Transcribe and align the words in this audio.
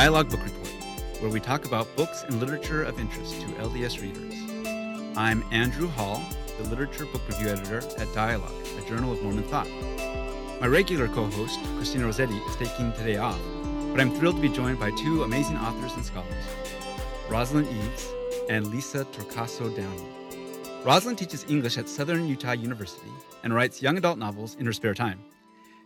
Dialogue 0.00 0.30
Book 0.30 0.42
Report, 0.42 0.68
where 1.20 1.30
we 1.30 1.40
talk 1.40 1.66
about 1.66 1.94
books 1.94 2.22
and 2.22 2.40
literature 2.40 2.82
of 2.84 2.98
interest 2.98 3.38
to 3.42 3.46
LDS 3.48 4.00
readers. 4.00 4.32
I'm 5.14 5.44
Andrew 5.50 5.88
Hall, 5.88 6.24
the 6.56 6.70
literature 6.70 7.04
book 7.04 7.20
review 7.28 7.48
editor 7.48 7.82
at 7.98 8.10
Dialogue, 8.14 8.54
a 8.78 8.88
journal 8.88 9.12
of 9.12 9.22
Mormon 9.22 9.44
thought. 9.44 9.68
My 10.58 10.68
regular 10.68 11.06
co 11.06 11.26
host, 11.26 11.60
Christina 11.76 12.06
Rossetti, 12.06 12.32
is 12.32 12.56
taking 12.56 12.94
today 12.94 13.18
off, 13.18 13.38
but 13.90 14.00
I'm 14.00 14.10
thrilled 14.14 14.36
to 14.36 14.40
be 14.40 14.48
joined 14.48 14.80
by 14.80 14.90
two 14.92 15.22
amazing 15.22 15.58
authors 15.58 15.92
and 15.92 16.02
scholars, 16.02 16.46
Rosalind 17.28 17.68
Eves 17.68 18.08
and 18.48 18.68
Lisa 18.68 19.04
Torcasso 19.04 19.68
Downing. 19.76 20.82
Rosalind 20.82 21.18
teaches 21.18 21.44
English 21.46 21.76
at 21.76 21.90
Southern 21.90 22.26
Utah 22.26 22.52
University 22.52 23.12
and 23.44 23.52
writes 23.52 23.82
young 23.82 23.98
adult 23.98 24.16
novels 24.16 24.56
in 24.58 24.64
her 24.64 24.72
spare 24.72 24.94
time. 24.94 25.20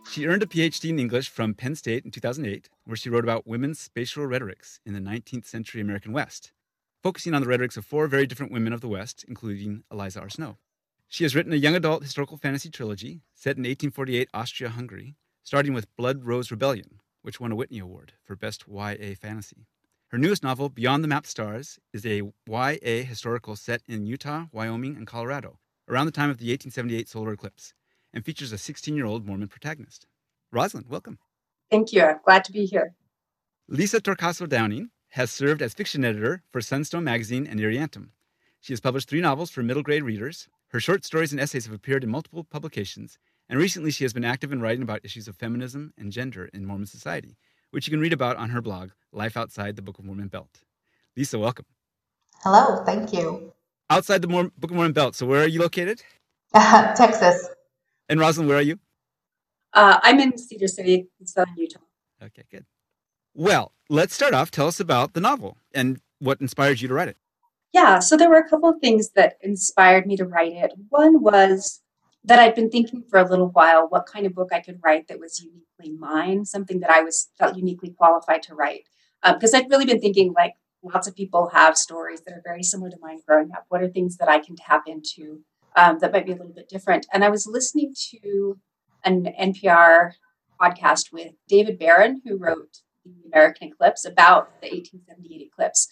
She 0.07 0.27
earned 0.27 0.43
a 0.43 0.45
PhD 0.45 0.89
in 0.89 0.99
English 0.99 1.29
from 1.29 1.55
Penn 1.55 1.75
State 1.75 2.05
in 2.05 2.11
2008, 2.11 2.69
where 2.85 2.95
she 2.95 3.09
wrote 3.09 3.23
about 3.23 3.47
women's 3.47 3.79
spatial 3.79 4.25
rhetorics 4.25 4.79
in 4.85 4.93
the 4.93 4.99
19th 4.99 5.45
century 5.45 5.81
American 5.81 6.13
West, 6.13 6.51
focusing 7.03 7.33
on 7.33 7.41
the 7.41 7.47
rhetorics 7.47 7.75
of 7.75 7.85
four 7.85 8.07
very 8.07 8.25
different 8.25 8.51
women 8.51 8.71
of 8.71 8.81
the 8.81 8.87
West, 8.87 9.25
including 9.27 9.83
Eliza 9.91 10.21
R. 10.21 10.29
Snow. 10.29 10.57
She 11.09 11.23
has 11.23 11.35
written 11.35 11.51
a 11.51 11.57
young 11.57 11.75
adult 11.75 12.03
historical 12.03 12.37
fantasy 12.37 12.69
trilogy 12.69 13.23
set 13.33 13.57
in 13.57 13.63
1848 13.63 14.29
Austria 14.33 14.69
Hungary, 14.69 15.15
starting 15.43 15.73
with 15.73 15.93
Blood 15.97 16.23
Rose 16.23 16.49
Rebellion, 16.49 17.01
which 17.21 17.39
won 17.39 17.51
a 17.51 17.55
Whitney 17.55 17.79
Award 17.79 18.13
for 18.23 18.35
Best 18.35 18.65
YA 18.69 19.15
Fantasy. 19.19 19.67
Her 20.09 20.17
newest 20.17 20.43
novel, 20.43 20.69
Beyond 20.69 21.03
the 21.03 21.09
Mapped 21.09 21.27
Stars, 21.27 21.79
is 21.91 22.05
a 22.05 22.21
YA 22.47 23.03
historical 23.03 23.55
set 23.55 23.81
in 23.87 24.05
Utah, 24.05 24.45
Wyoming, 24.51 24.95
and 24.95 25.07
Colorado 25.07 25.59
around 25.89 26.05
the 26.05 26.11
time 26.11 26.29
of 26.29 26.37
the 26.37 26.45
1878 26.51 27.09
solar 27.09 27.33
eclipse 27.33 27.73
and 28.15 28.25
features 28.25 28.53
a 28.53 28.57
16 28.57 28.95
year 28.95 29.05
old 29.05 29.27
Mormon 29.27 29.49
protagonist. 29.49 30.07
Rosalind, 30.51 30.87
welcome. 30.89 31.19
Thank 31.69 31.93
you. 31.93 32.03
I'm 32.03 32.19
glad 32.25 32.45
to 32.45 32.51
be 32.53 32.65
here. 32.65 32.95
Lisa 33.67 33.99
Torcasso 33.99 34.47
Downing 34.47 34.89
has 35.09 35.31
served 35.31 35.61
as 35.61 35.73
fiction 35.73 36.05
editor 36.05 36.43
for 36.51 36.61
Sunstone 36.61 37.03
Magazine 37.03 37.45
and 37.47 37.59
Irreantum. 37.59 38.09
She 38.61 38.73
has 38.73 38.79
published 38.79 39.09
three 39.09 39.21
novels 39.21 39.51
for 39.51 39.63
middle 39.63 39.83
grade 39.83 40.03
readers. 40.03 40.47
Her 40.69 40.79
short 40.79 41.05
stories 41.05 41.31
and 41.31 41.41
essays 41.41 41.65
have 41.65 41.73
appeared 41.73 42.03
in 42.03 42.09
multiple 42.09 42.43
publications, 42.43 43.17
and 43.49 43.59
recently 43.59 43.91
she 43.91 44.03
has 44.03 44.13
been 44.13 44.25
active 44.25 44.51
in 44.51 44.61
writing 44.61 44.81
about 44.83 45.05
issues 45.05 45.27
of 45.27 45.35
feminism 45.35 45.93
and 45.97 46.11
gender 46.11 46.49
in 46.53 46.65
Mormon 46.65 46.87
society, 46.87 47.37
which 47.71 47.87
you 47.87 47.91
can 47.91 47.99
read 47.99 48.13
about 48.13 48.37
on 48.37 48.49
her 48.49 48.61
blog, 48.61 48.91
Life 49.11 49.37
Outside 49.37 49.75
the 49.75 49.81
Book 49.81 49.99
of 49.99 50.05
Mormon 50.05 50.27
Belt. 50.27 50.63
Lisa, 51.15 51.39
welcome. 51.39 51.65
Hello, 52.43 52.83
thank 52.85 53.13
you. 53.13 53.53
Outside 53.89 54.21
the 54.21 54.27
Book 54.27 54.71
of 54.71 54.71
Mormon 54.71 54.93
Belt, 54.93 55.15
so 55.15 55.25
where 55.25 55.43
are 55.43 55.47
you 55.47 55.59
located? 55.61 56.01
Uh, 56.53 56.93
Texas. 56.95 57.49
And 58.07 58.19
Rosalind, 58.19 58.49
where 58.49 58.57
are 58.57 58.61
you? 58.61 58.79
Uh, 59.73 59.99
I'm 60.03 60.19
in 60.19 60.37
Cedar 60.37 60.67
City, 60.67 61.07
Southern 61.23 61.55
Utah. 61.57 61.79
Okay, 62.23 62.43
good. 62.49 62.65
Well, 63.33 63.73
let's 63.89 64.13
start 64.13 64.33
off. 64.33 64.51
Tell 64.51 64.67
us 64.67 64.79
about 64.79 65.13
the 65.13 65.19
novel 65.19 65.57
and 65.73 65.99
what 66.19 66.39
inspired 66.39 66.81
you 66.81 66.87
to 66.87 66.93
write 66.93 67.09
it. 67.09 67.17
Yeah, 67.73 67.99
so 67.99 68.15
there 68.15 68.29
were 68.29 68.37
a 68.37 68.49
couple 68.49 68.69
of 68.69 68.79
things 68.79 69.09
that 69.11 69.37
inspired 69.41 70.07
me 70.07 70.15
to 70.15 70.25
write 70.25 70.53
it. 70.53 70.71
One 70.89 71.21
was 71.21 71.81
that 72.23 72.39
I'd 72.39 72.55
been 72.55 72.69
thinking 72.69 73.03
for 73.09 73.19
a 73.19 73.29
little 73.29 73.49
while 73.49 73.87
what 73.89 74.05
kind 74.05 74.25
of 74.25 74.33
book 74.33 74.49
I 74.53 74.61
could 74.61 74.79
write 74.81 75.07
that 75.09 75.19
was 75.19 75.41
uniquely 75.43 75.97
mine, 75.99 76.45
something 76.45 76.79
that 76.79 76.89
I 76.89 77.01
was 77.01 77.29
felt 77.37 77.57
uniquely 77.57 77.89
qualified 77.89 78.43
to 78.43 78.55
write. 78.55 78.87
Because 79.23 79.53
uh, 79.53 79.57
I'd 79.57 79.69
really 79.69 79.85
been 79.85 79.99
thinking 79.99 80.33
like 80.33 80.53
lots 80.83 81.07
of 81.07 81.15
people 81.15 81.49
have 81.49 81.77
stories 81.77 82.21
that 82.21 82.33
are 82.33 82.41
very 82.45 82.63
similar 82.63 82.89
to 82.91 82.97
mine 83.01 83.19
growing 83.27 83.51
up. 83.51 83.65
What 83.69 83.81
are 83.81 83.89
things 83.89 84.17
that 84.17 84.29
I 84.29 84.39
can 84.39 84.55
tap 84.55 84.83
into 84.87 85.41
um, 85.75 85.99
that 85.99 86.11
might 86.11 86.25
be 86.25 86.31
a 86.31 86.35
little 86.35 86.53
bit 86.53 86.69
different? 86.69 87.05
And 87.13 87.23
I 87.23 87.29
was 87.29 87.47
listening 87.47 87.93
to 88.11 88.59
an 89.03 89.27
NPR 89.39 90.13
podcast 90.61 91.11
with 91.11 91.33
David 91.47 91.77
Baron, 91.77 92.21
who 92.25 92.37
wrote 92.37 92.79
the 93.03 93.13
American 93.27 93.69
Eclipse 93.69 94.05
about 94.05 94.49
the 94.61 94.67
1878 94.67 95.47
eclipse. 95.47 95.87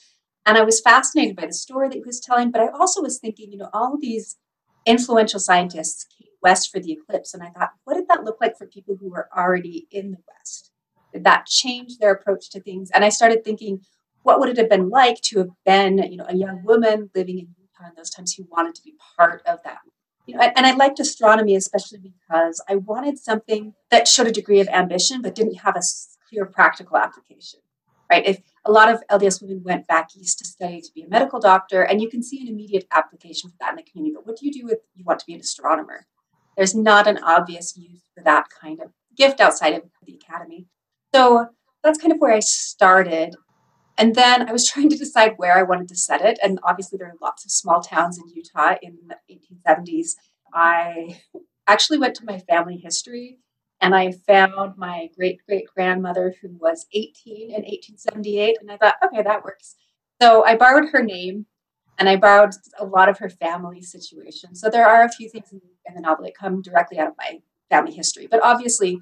And 0.45 0.57
I 0.57 0.63
was 0.63 0.81
fascinated 0.81 1.35
by 1.35 1.45
the 1.45 1.53
story 1.53 1.87
that 1.89 1.95
he 1.95 2.03
was 2.03 2.19
telling, 2.19 2.51
but 2.51 2.61
I 2.61 2.67
also 2.67 3.01
was 3.01 3.19
thinking, 3.19 3.51
you 3.51 3.57
know, 3.57 3.69
all 3.73 3.97
these 3.99 4.37
influential 4.85 5.39
scientists 5.39 6.05
came 6.05 6.27
west 6.43 6.69
for 6.71 6.79
the 6.79 6.91
eclipse. 6.91 7.33
And 7.33 7.41
I 7.41 7.49
thought, 7.49 7.71
what 7.85 7.95
did 7.95 8.07
that 8.09 8.23
look 8.23 8.37
like 8.41 8.57
for 8.57 8.67
people 8.67 8.97
who 8.99 9.09
were 9.09 9.29
already 9.35 9.87
in 9.89 10.11
the 10.11 10.17
West? 10.27 10.71
Did 11.13 11.23
that 11.23 11.47
change 11.47 11.97
their 11.97 12.11
approach 12.11 12.49
to 12.51 12.59
things? 12.59 12.91
And 12.91 13.05
I 13.05 13.09
started 13.09 13.43
thinking, 13.43 13.81
what 14.23 14.39
would 14.39 14.49
it 14.49 14.57
have 14.57 14.69
been 14.69 14.89
like 14.89 15.21
to 15.21 15.39
have 15.39 15.49
been, 15.65 15.97
you 15.99 16.17
know, 16.17 16.25
a 16.27 16.35
young 16.35 16.63
woman 16.63 17.09
living 17.15 17.39
in 17.39 17.47
Those 17.95 18.09
times 18.09 18.33
he 18.33 18.43
wanted 18.49 18.75
to 18.75 18.83
be 18.83 18.95
part 19.17 19.41
of 19.45 19.59
that? 19.63 19.79
You 20.25 20.35
know, 20.35 20.51
and 20.55 20.65
I 20.65 20.73
liked 20.73 20.99
astronomy 20.99 21.55
especially 21.55 21.99
because 21.99 22.63
I 22.69 22.75
wanted 22.75 23.19
something 23.19 23.73
that 23.91 24.07
showed 24.07 24.27
a 24.27 24.31
degree 24.31 24.61
of 24.61 24.69
ambition 24.69 25.21
but 25.21 25.35
didn't 25.35 25.55
have 25.55 25.75
a 25.75 25.81
clear 26.29 26.45
practical 26.45 26.97
application. 26.97 27.59
Right? 28.09 28.25
If 28.25 28.41
a 28.65 28.71
lot 28.71 28.89
of 28.89 29.03
LDS 29.11 29.41
women 29.41 29.63
went 29.63 29.87
back 29.87 30.09
east 30.15 30.39
to 30.39 30.45
study 30.45 30.81
to 30.81 30.91
be 30.93 31.03
a 31.03 31.09
medical 31.09 31.39
doctor, 31.39 31.81
and 31.81 32.01
you 32.01 32.09
can 32.09 32.21
see 32.21 32.41
an 32.41 32.47
immediate 32.47 32.87
application 32.91 33.49
for 33.49 33.55
that 33.59 33.71
in 33.71 33.75
the 33.77 33.83
community. 33.83 34.13
But 34.15 34.27
what 34.27 34.37
do 34.37 34.45
you 34.45 34.53
do 34.53 34.69
if 34.69 34.79
you 34.95 35.03
want 35.03 35.19
to 35.19 35.25
be 35.25 35.33
an 35.33 35.39
astronomer? 35.39 36.05
There's 36.55 36.75
not 36.75 37.07
an 37.07 37.17
obvious 37.23 37.75
use 37.75 38.01
for 38.15 38.23
that 38.23 38.47
kind 38.61 38.81
of 38.81 38.91
gift 39.17 39.41
outside 39.41 39.73
of 39.73 39.83
the 40.05 40.15
academy. 40.15 40.67
So 41.13 41.47
that's 41.83 41.99
kind 41.99 42.13
of 42.13 42.19
where 42.19 42.33
I 42.33 42.39
started. 42.39 43.35
And 43.97 44.15
then 44.15 44.47
I 44.47 44.51
was 44.51 44.67
trying 44.69 44.89
to 44.89 44.97
decide 44.97 45.33
where 45.37 45.57
I 45.57 45.63
wanted 45.63 45.87
to 45.89 45.95
set 45.95 46.21
it. 46.21 46.39
And 46.43 46.59
obviously, 46.63 46.97
there 46.97 47.07
are 47.07 47.17
lots 47.21 47.45
of 47.45 47.51
small 47.51 47.81
towns 47.81 48.17
in 48.17 48.27
Utah 48.29 48.75
in 48.81 48.97
the 49.07 49.17
1870s. 49.31 50.11
I 50.53 51.21
actually 51.67 51.97
went 51.97 52.15
to 52.15 52.25
my 52.25 52.39
family 52.39 52.77
history 52.77 53.39
and 53.81 53.95
I 53.95 54.11
found 54.11 54.77
my 54.77 55.09
great 55.15 55.39
great 55.45 55.65
grandmother 55.75 56.35
who 56.41 56.49
was 56.59 56.85
18 56.93 57.49
in 57.49 57.63
1878. 57.63 58.57
And 58.61 58.71
I 58.71 58.77
thought, 58.77 58.95
okay, 59.05 59.21
that 59.23 59.43
works. 59.43 59.75
So 60.21 60.45
I 60.45 60.55
borrowed 60.55 60.89
her 60.91 61.03
name 61.03 61.47
and 61.97 62.07
I 62.07 62.15
borrowed 62.15 62.53
a 62.79 62.85
lot 62.85 63.09
of 63.09 63.19
her 63.19 63.29
family 63.29 63.81
situation. 63.81 64.55
So 64.55 64.69
there 64.69 64.87
are 64.87 65.03
a 65.03 65.11
few 65.11 65.29
things 65.29 65.51
in, 65.51 65.61
the 65.93 66.01
novel 66.01 66.25
that 66.25 66.35
come 66.35 66.61
directly 66.61 66.97
out 66.97 67.09
of 67.09 67.13
my 67.17 67.39
family 67.69 67.93
history. 67.93 68.27
But 68.29 68.41
obviously, 68.41 68.99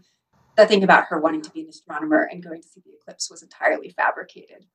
the 0.57 0.66
thing 0.66 0.84
about 0.84 1.06
her 1.06 1.19
wanting 1.19 1.41
to 1.44 1.51
be 1.51 1.62
an 1.62 1.69
astronomer 1.69 2.24
and 2.24 2.44
going 2.44 2.62
to 2.62 2.68
see 2.68 2.81
the 2.84 2.94
eclipse 3.00 3.30
was 3.30 3.44
entirely 3.44 3.90
fabricated. 3.90 4.66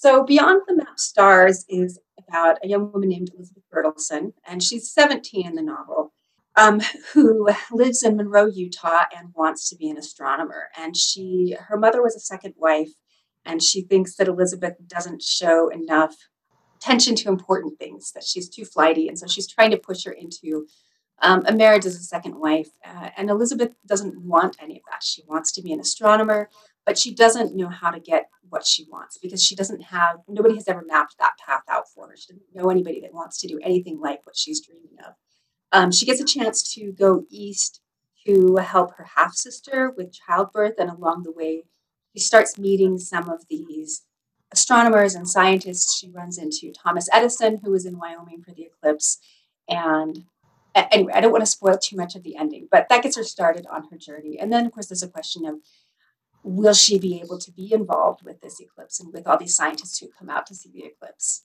So, 0.00 0.22
Beyond 0.22 0.62
the 0.68 0.76
Map 0.76 0.96
Stars 0.96 1.64
is 1.68 1.98
about 2.28 2.58
a 2.62 2.68
young 2.68 2.92
woman 2.92 3.08
named 3.08 3.32
Elizabeth 3.34 3.64
Bertelsen, 3.68 4.32
and 4.46 4.62
she's 4.62 4.92
17 4.92 5.44
in 5.44 5.56
the 5.56 5.62
novel 5.62 6.12
um, 6.54 6.80
who 7.12 7.48
lives 7.72 8.04
in 8.04 8.16
Monroe, 8.16 8.46
Utah, 8.46 9.06
and 9.12 9.34
wants 9.34 9.68
to 9.68 9.76
be 9.76 9.90
an 9.90 9.98
astronomer. 9.98 10.68
And 10.78 10.96
she, 10.96 11.56
her 11.66 11.76
mother 11.76 12.00
was 12.00 12.14
a 12.14 12.20
second 12.20 12.54
wife, 12.56 12.92
and 13.44 13.60
she 13.60 13.82
thinks 13.82 14.14
that 14.14 14.28
Elizabeth 14.28 14.74
doesn't 14.86 15.20
show 15.20 15.68
enough 15.68 16.14
attention 16.76 17.16
to 17.16 17.28
important 17.28 17.76
things, 17.80 18.12
that 18.12 18.22
she's 18.22 18.48
too 18.48 18.64
flighty, 18.64 19.08
and 19.08 19.18
so 19.18 19.26
she's 19.26 19.48
trying 19.48 19.72
to 19.72 19.78
push 19.78 20.04
her 20.04 20.12
into 20.12 20.68
um, 21.22 21.42
a 21.46 21.52
marriage 21.52 21.86
as 21.86 21.96
a 21.96 22.04
second 22.04 22.38
wife. 22.38 22.68
Uh, 22.86 23.10
and 23.16 23.30
Elizabeth 23.30 23.72
doesn't 23.84 24.16
want 24.22 24.56
any 24.62 24.76
of 24.76 24.82
that. 24.92 25.02
She 25.02 25.24
wants 25.26 25.50
to 25.52 25.60
be 25.62 25.72
an 25.72 25.80
astronomer, 25.80 26.50
but 26.88 26.96
she 26.96 27.14
doesn't 27.14 27.54
know 27.54 27.68
how 27.68 27.90
to 27.90 28.00
get 28.00 28.30
what 28.48 28.66
she 28.66 28.86
wants 28.90 29.18
because 29.18 29.44
she 29.44 29.54
doesn't 29.54 29.82
have, 29.82 30.20
nobody 30.26 30.54
has 30.54 30.66
ever 30.68 30.82
mapped 30.86 31.18
that 31.18 31.32
path 31.36 31.60
out 31.68 31.86
for 31.86 32.08
her. 32.08 32.16
She 32.16 32.32
doesn't 32.32 32.54
know 32.54 32.70
anybody 32.70 32.98
that 33.02 33.12
wants 33.12 33.38
to 33.42 33.46
do 33.46 33.60
anything 33.62 34.00
like 34.00 34.24
what 34.24 34.38
she's 34.38 34.66
dreaming 34.66 34.96
of. 35.06 35.12
Um, 35.70 35.92
she 35.92 36.06
gets 36.06 36.18
a 36.18 36.24
chance 36.24 36.62
to 36.76 36.90
go 36.92 37.26
east 37.28 37.82
to 38.26 38.56
help 38.56 38.94
her 38.94 39.06
half 39.16 39.34
sister 39.34 39.92
with 39.94 40.14
childbirth, 40.14 40.76
and 40.78 40.88
along 40.88 41.24
the 41.24 41.30
way, 41.30 41.64
she 42.16 42.20
starts 42.20 42.56
meeting 42.56 42.96
some 42.96 43.28
of 43.28 43.44
these 43.50 44.06
astronomers 44.50 45.14
and 45.14 45.28
scientists. 45.28 45.98
She 45.98 46.08
runs 46.08 46.38
into 46.38 46.72
Thomas 46.72 47.10
Edison, 47.12 47.60
who 47.62 47.70
was 47.70 47.84
in 47.84 47.98
Wyoming 47.98 48.42
for 48.42 48.52
the 48.52 48.62
eclipse. 48.62 49.18
And 49.68 50.24
anyway, 50.74 51.12
I 51.14 51.20
don't 51.20 51.32
want 51.32 51.42
to 51.42 51.50
spoil 51.50 51.76
too 51.76 51.96
much 51.96 52.16
of 52.16 52.22
the 52.22 52.36
ending, 52.36 52.66
but 52.70 52.86
that 52.88 53.02
gets 53.02 53.18
her 53.18 53.24
started 53.24 53.66
on 53.70 53.88
her 53.90 53.98
journey. 53.98 54.38
And 54.38 54.50
then, 54.50 54.64
of 54.64 54.72
course, 54.72 54.86
there's 54.86 55.02
a 55.02 55.08
question 55.08 55.44
of 55.44 55.56
will 56.42 56.74
she 56.74 56.98
be 56.98 57.20
able 57.20 57.38
to 57.38 57.50
be 57.52 57.72
involved 57.72 58.22
with 58.24 58.40
this 58.40 58.60
eclipse 58.60 59.00
and 59.00 59.12
with 59.12 59.26
all 59.26 59.38
these 59.38 59.54
scientists 59.54 59.98
who 59.98 60.08
come 60.08 60.30
out 60.30 60.46
to 60.46 60.54
see 60.54 60.70
the 60.70 60.84
eclipse? 60.84 61.44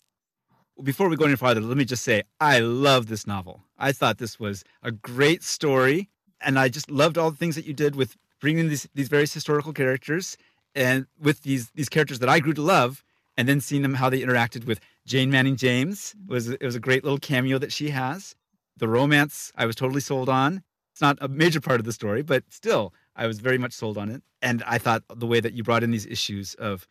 before 0.81 1.10
we 1.10 1.16
go 1.16 1.25
any 1.25 1.36
farther, 1.36 1.62
let 1.62 1.78
me 1.78 1.86
just 1.86 2.04
say 2.04 2.24
I 2.40 2.60
love 2.60 3.07
this 3.07 3.28
novel. 3.28 3.63
I 3.78 3.92
thought 3.92 4.18
this 4.18 4.40
was 4.40 4.63
a 4.81 4.92
great 4.92 5.44
story, 5.44 6.10
and 6.42 6.57
I 6.57 6.69
just 6.69 6.90
loved 6.90 7.18
all 7.18 7.30
the 7.30 7.38
things 7.38 7.56
that 7.56 7.66
you 7.66 7.74
did 7.74 7.95
with 7.95 8.16
bringing 8.40 8.69
these 8.69 8.88
these 8.94 9.10
various 9.10 9.34
historical 9.34 9.74
characters 9.74 10.38
and 10.74 11.06
with 11.19 11.44
these 11.44 11.69
these 11.72 11.90
characters 11.90 12.19
that 12.19 12.30
I 12.30 12.40
grew 12.40 12.54
to 12.54 12.62
love, 12.62 13.04
and 13.38 13.48
then 13.48 13.62
seeing 13.62 13.81
them 13.81 13.95
how 13.95 14.10
they 14.10 14.22
interacted 14.22 14.66
with 14.66 14.80
Jane 15.06 15.30
Manning 15.30 15.56
James 15.56 16.16
was 16.28 16.50
it 16.50 16.63
was 16.63 16.75
a 16.75 16.80
great 16.80 17.04
little 17.04 17.19
cameo 17.19 17.57
that 17.60 17.72
she 17.72 17.90
has. 17.90 18.36
The 18.78 18.88
romance 18.88 19.51
I 19.56 19.66
was 19.66 19.75
totally 19.75 20.01
sold 20.01 20.30
on. 20.30 20.63
It's 20.92 21.01
not 21.01 21.18
a 21.22 21.28
major 21.28 21.60
part 21.60 21.80
of 21.80 21.86
the 21.86 21.94
story, 21.94 22.22
but 22.22 22.44
still 22.50 22.94
I 23.15 23.27
was 23.27 23.39
very 23.39 23.57
much 23.57 23.74
sold 23.74 23.98
on 23.98 24.10
it. 24.10 24.24
And 24.42 24.63
I 24.65 24.77
thought 24.77 25.04
the 25.10 25.27
way 25.27 25.39
that 25.39 25.54
you 25.54 25.63
brought 25.63 25.83
in 25.83 25.92
these 25.92 26.06
issues 26.06 26.56
of 26.56 26.88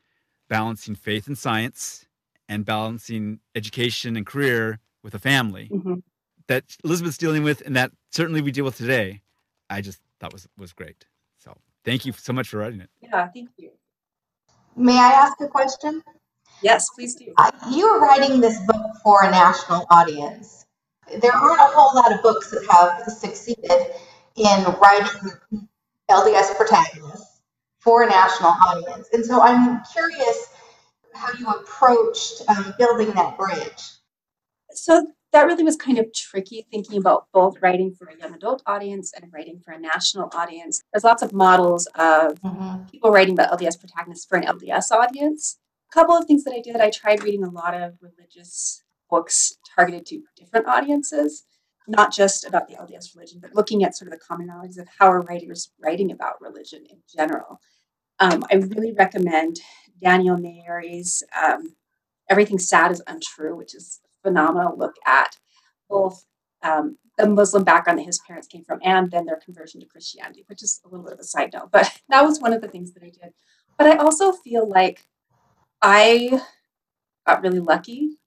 balancing 0.48 0.94
faith 0.94 1.26
and 1.26 1.36
science 1.36 2.06
and 2.48 2.64
balancing 2.64 3.40
education 3.54 4.16
and 4.16 4.26
career 4.26 4.80
with 5.02 5.14
a 5.14 5.18
family 5.18 5.68
mm-hmm. 5.72 5.94
that 6.46 6.76
Elizabeth's 6.84 7.18
dealing 7.18 7.42
with 7.42 7.62
and 7.64 7.74
that 7.76 7.92
certainly 8.10 8.40
we 8.40 8.52
deal 8.52 8.64
with 8.64 8.76
today, 8.76 9.22
I 9.68 9.80
just 9.80 10.00
thought 10.20 10.32
was 10.32 10.48
was 10.56 10.72
great. 10.72 11.06
So 11.38 11.56
thank 11.84 12.04
you 12.06 12.12
so 12.12 12.32
much 12.32 12.48
for 12.48 12.58
writing 12.58 12.80
it. 12.80 12.90
Yeah, 13.00 13.28
thank 13.28 13.50
you. 13.56 13.70
May 14.76 14.98
I 14.98 15.10
ask 15.10 15.40
a 15.40 15.48
question? 15.48 16.02
Yes, 16.62 16.88
please 16.94 17.14
do. 17.14 17.32
Uh, 17.36 17.50
you're 17.70 18.00
writing 18.00 18.40
this 18.40 18.58
book 18.66 18.86
for 19.02 19.24
a 19.24 19.30
national 19.30 19.86
audience. 19.90 20.64
There 21.20 21.32
aren't 21.32 21.60
a 21.60 21.64
whole 21.74 21.94
lot 21.94 22.12
of 22.12 22.22
books 22.22 22.50
that 22.50 22.64
have 22.70 23.12
succeeded 23.12 23.94
in 24.36 24.64
writing 24.80 25.68
LDS 26.12 26.56
protagonists 26.56 27.40
for 27.80 28.02
a 28.02 28.08
national 28.08 28.50
audience. 28.50 29.08
And 29.12 29.24
so 29.24 29.40
I'm 29.40 29.80
curious 29.92 30.48
how 31.14 31.32
you 31.38 31.46
approached 31.48 32.42
um, 32.48 32.74
building 32.78 33.10
that 33.12 33.36
bridge. 33.36 33.82
So 34.70 35.06
that 35.32 35.46
really 35.46 35.64
was 35.64 35.76
kind 35.76 35.98
of 35.98 36.12
tricky 36.12 36.66
thinking 36.70 36.98
about 36.98 37.26
both 37.32 37.60
writing 37.62 37.94
for 37.94 38.06
a 38.06 38.18
young 38.18 38.34
adult 38.34 38.62
audience 38.66 39.12
and 39.14 39.32
writing 39.32 39.60
for 39.64 39.72
a 39.72 39.80
national 39.80 40.30
audience. 40.34 40.82
There's 40.92 41.04
lots 41.04 41.22
of 41.22 41.32
models 41.32 41.86
of 41.94 42.40
mm-hmm. 42.40 42.84
people 42.90 43.10
writing 43.10 43.34
about 43.34 43.58
LDS 43.58 43.80
protagonists 43.80 44.26
for 44.26 44.36
an 44.36 44.44
LDS 44.44 44.90
audience. 44.90 45.58
A 45.90 45.94
couple 45.94 46.14
of 46.14 46.26
things 46.26 46.44
that 46.44 46.54
I 46.54 46.60
did, 46.60 46.76
I 46.76 46.90
tried 46.90 47.22
reading 47.22 47.44
a 47.44 47.50
lot 47.50 47.74
of 47.74 47.94
religious 48.00 48.82
books 49.10 49.56
targeted 49.74 50.06
to 50.06 50.22
different 50.36 50.66
audiences, 50.66 51.44
not 51.88 52.12
just 52.12 52.46
about 52.46 52.68
the 52.68 52.74
LDS 52.74 53.14
religion, 53.14 53.40
but 53.40 53.54
looking 53.54 53.84
at 53.84 53.96
sort 53.96 54.12
of 54.12 54.18
the 54.18 54.24
commonalities 54.24 54.78
of 54.78 54.88
how 54.98 55.06
are 55.06 55.22
writers 55.22 55.70
writing 55.80 56.12
about 56.12 56.40
religion 56.40 56.84
in 56.90 56.98
general. 57.14 57.60
Um, 58.20 58.44
I 58.50 58.56
really 58.56 58.92
recommend 58.92 59.60
Daniel 60.00 60.36
Nayeri's 60.36 61.22
um, 61.40 61.74
Everything 62.28 62.58
Sad 62.58 62.92
is 62.92 63.02
Untrue, 63.06 63.56
which 63.56 63.74
is 63.74 64.00
a 64.04 64.28
phenomenal 64.28 64.76
look 64.76 64.94
at 65.06 65.36
both 65.88 66.24
um, 66.62 66.96
the 67.18 67.28
Muslim 67.28 67.64
background 67.64 67.98
that 67.98 68.06
his 68.06 68.20
parents 68.20 68.48
came 68.48 68.64
from 68.64 68.78
and 68.82 69.10
then 69.10 69.26
their 69.26 69.40
conversion 69.44 69.80
to 69.80 69.86
Christianity, 69.86 70.44
which 70.46 70.62
is 70.62 70.80
a 70.84 70.88
little 70.88 71.04
bit 71.04 71.12
of 71.12 71.18
a 71.18 71.24
side 71.24 71.52
note. 71.52 71.70
But 71.70 72.00
that 72.08 72.24
was 72.24 72.40
one 72.40 72.52
of 72.52 72.62
the 72.62 72.68
things 72.68 72.92
that 72.92 73.02
I 73.02 73.10
did. 73.10 73.32
But 73.76 73.86
I 73.88 73.96
also 73.96 74.32
feel 74.32 74.68
like 74.68 75.04
I 75.80 76.40
got 77.26 77.42
really 77.42 77.60
lucky 77.60 78.18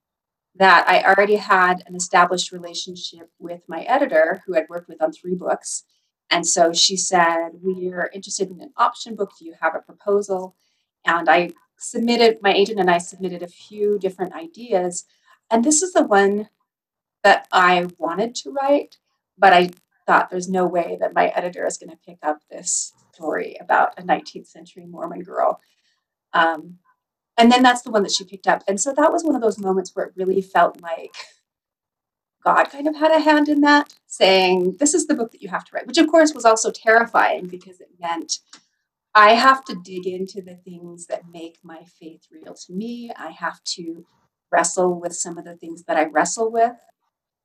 that 0.55 0.87
I 0.87 1.03
already 1.03 1.35
had 1.35 1.83
an 1.85 1.95
established 1.95 2.51
relationship 2.51 3.29
with 3.39 3.61
my 3.67 3.81
editor 3.81 4.41
who 4.45 4.55
I'd 4.55 4.69
worked 4.69 4.87
with 4.87 5.01
on 5.01 5.11
three 5.11 5.35
books. 5.35 5.83
And 6.29 6.47
so 6.47 6.73
she 6.73 6.95
said, 6.97 7.49
We're 7.61 8.09
interested 8.13 8.49
in 8.49 8.61
an 8.61 8.71
option 8.77 9.15
book. 9.15 9.31
Do 9.37 9.45
you 9.45 9.55
have 9.61 9.75
a 9.75 9.79
proposal? 9.79 10.55
And 11.05 11.29
I 11.29 11.51
submitted, 11.77 12.39
my 12.41 12.53
agent 12.53 12.79
and 12.79 12.89
I 12.89 12.97
submitted 12.97 13.43
a 13.43 13.47
few 13.47 13.99
different 13.99 14.33
ideas. 14.33 15.05
And 15.51 15.63
this 15.63 15.81
is 15.83 15.93
the 15.93 16.03
one 16.03 16.49
that 17.23 17.47
I 17.51 17.87
wanted 17.97 18.35
to 18.35 18.51
write, 18.51 18.97
but 19.37 19.53
I 19.53 19.71
thought 20.07 20.29
there's 20.29 20.49
no 20.49 20.65
way 20.65 20.97
that 20.99 21.13
my 21.13 21.27
editor 21.27 21.65
is 21.65 21.77
going 21.77 21.89
to 21.89 21.97
pick 22.05 22.17
up 22.23 22.39
this 22.49 22.93
story 23.13 23.57
about 23.59 23.99
a 23.99 24.03
19th 24.03 24.47
century 24.47 24.85
Mormon 24.85 25.21
girl. 25.21 25.59
Um, 26.33 26.79
and 27.37 27.51
then 27.51 27.63
that's 27.63 27.81
the 27.81 27.91
one 27.91 28.03
that 28.03 28.11
she 28.11 28.23
picked 28.23 28.47
up. 28.47 28.63
And 28.67 28.79
so 28.79 28.93
that 28.93 29.11
was 29.11 29.23
one 29.23 29.35
of 29.35 29.41
those 29.41 29.59
moments 29.59 29.91
where 29.93 30.05
it 30.05 30.13
really 30.15 30.41
felt 30.41 30.81
like 30.81 31.15
God 32.43 32.65
kind 32.65 32.87
of 32.87 32.95
had 32.95 33.11
a 33.11 33.19
hand 33.19 33.49
in 33.49 33.61
that, 33.61 33.95
saying, 34.07 34.77
This 34.79 34.93
is 34.93 35.07
the 35.07 35.15
book 35.15 35.31
that 35.31 35.41
you 35.41 35.49
have 35.49 35.65
to 35.65 35.71
write, 35.73 35.87
which 35.87 35.97
of 35.97 36.07
course 36.07 36.33
was 36.33 36.45
also 36.45 36.71
terrifying 36.71 37.47
because 37.47 37.81
it 37.81 37.89
meant 37.99 38.39
I 39.15 39.31
have 39.31 39.63
to 39.65 39.75
dig 39.75 40.05
into 40.05 40.41
the 40.41 40.55
things 40.55 41.07
that 41.07 41.31
make 41.31 41.59
my 41.63 41.83
faith 41.99 42.27
real 42.31 42.53
to 42.53 42.73
me. 42.73 43.11
I 43.17 43.29
have 43.29 43.63
to 43.75 44.05
wrestle 44.51 44.99
with 44.99 45.15
some 45.15 45.37
of 45.37 45.45
the 45.45 45.55
things 45.55 45.83
that 45.83 45.97
I 45.97 46.05
wrestle 46.05 46.51
with. 46.51 46.73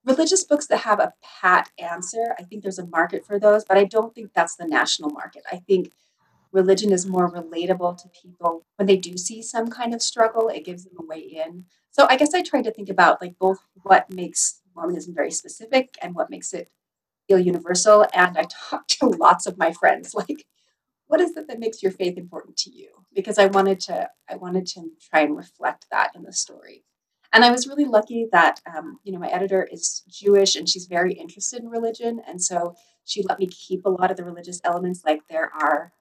Religious 0.04 0.44
books 0.44 0.66
that 0.66 0.78
have 0.78 0.98
a 0.98 1.12
pat 1.22 1.70
answer, 1.78 2.34
I 2.38 2.43
think 2.43 2.62
there's 2.62 2.78
a 2.78 2.86
market 2.86 3.25
for 3.25 3.38
those, 3.38 3.64
but 3.64 3.78
I 3.78 3.84
don't 3.84 4.14
think 4.14 4.32
that's 4.34 4.56
the 4.56 4.66
national 4.66 5.10
market. 5.10 5.43
I 5.50 5.56
think 5.58 5.93
religion 6.52 6.93
is 6.93 7.06
more 7.06 7.31
relatable 7.31 7.97
to 8.02 8.08
people 8.08 8.64
when 8.76 8.87
they 8.87 8.97
do 8.97 9.17
see 9.17 9.43
some 9.43 9.69
kind 9.69 9.94
of 9.94 10.02
struggle, 10.02 10.49
it 10.49 10.64
gives 10.64 10.85
them 10.85 10.94
a 10.99 11.05
way 11.05 11.19
in. 11.19 11.64
So 11.91 12.06
I 12.08 12.17
guess 12.17 12.35
I 12.35 12.43
tried 12.43 12.64
to 12.64 12.73
think 12.73 12.88
about 12.88 13.20
like 13.20 13.38
both 13.38 13.58
what 13.82 14.12
makes 14.12 14.61
Mormonism 14.75 15.14
very 15.14 15.31
specific 15.31 15.97
and 16.00 16.14
what 16.14 16.31
makes 16.31 16.52
it 16.52 16.70
feel 17.29 17.38
universal. 17.38 18.06
And 18.14 18.37
I 18.38 18.47
talked 18.50 18.99
to 18.99 19.06
lots 19.20 19.47
of 19.47 19.58
my 19.58 19.73
friends, 19.73 20.14
like, 20.14 20.47
what 21.06 21.20
is 21.20 21.37
it 21.37 21.49
that 21.49 21.58
makes 21.58 21.82
your 21.82 21.93
faith 21.93 22.17
important 22.17 22.56
to 22.58 22.70
you? 22.70 22.88
Because 23.14 23.38
I 23.38 23.46
wanted 23.46 23.81
to, 23.81 24.08
I 24.29 24.37
wanted 24.37 24.67
to 24.69 24.91
try 25.11 25.23
and 25.23 25.37
reflect 25.37 25.87
that 25.91 26.12
in 26.14 26.23
the 26.23 26.32
story. 26.32 26.85
And 27.32 27.44
I 27.44 27.50
was 27.50 27.69
really 27.69 27.85
lucky 27.85 28.26
that, 28.32 28.61
um, 28.67 28.99
you 29.05 29.12
know, 29.12 29.19
my 29.19 29.29
editor 29.29 29.69
is 29.70 30.03
Jewish 30.08 30.56
and 30.56 30.69
she's 30.69 30.87
very 30.87 31.12
interested 31.12 31.62
in 31.62 31.69
religion. 31.69 32.20
And 32.26 32.43
so 32.43 32.75
she 33.05 33.23
let 33.23 33.38
me 33.38 33.46
keep 33.46 33.85
a 33.85 33.91
lot 33.91 34.11
of 34.11 34.17
the 34.17 34.25
religious 34.25 34.61
elements, 34.64 35.05
like 35.05 35.20
there 35.29 35.50
are 35.55 35.93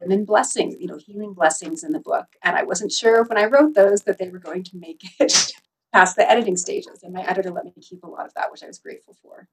women 0.00 0.24
blessings, 0.24 0.76
you 0.78 0.86
know, 0.86 0.98
healing 0.98 1.34
blessings 1.34 1.84
in 1.84 1.92
the 1.92 2.00
book. 2.00 2.26
And 2.42 2.56
I 2.56 2.62
wasn't 2.64 2.92
sure 2.92 3.24
when 3.24 3.38
I 3.38 3.46
wrote 3.46 3.74
those 3.74 4.02
that 4.02 4.18
they 4.18 4.30
were 4.30 4.38
going 4.38 4.64
to 4.64 4.76
make 4.78 5.02
it 5.20 5.52
past 5.92 6.16
the 6.16 6.30
editing 6.30 6.56
stages. 6.56 7.02
And 7.02 7.12
my 7.12 7.22
editor 7.24 7.50
let 7.50 7.64
me 7.64 7.72
keep 7.80 8.04
a 8.04 8.08
lot 8.08 8.26
of 8.26 8.34
that, 8.34 8.50
which 8.50 8.62
I 8.62 8.66
was 8.66 8.78
grateful 8.78 9.16
for. 9.22 9.48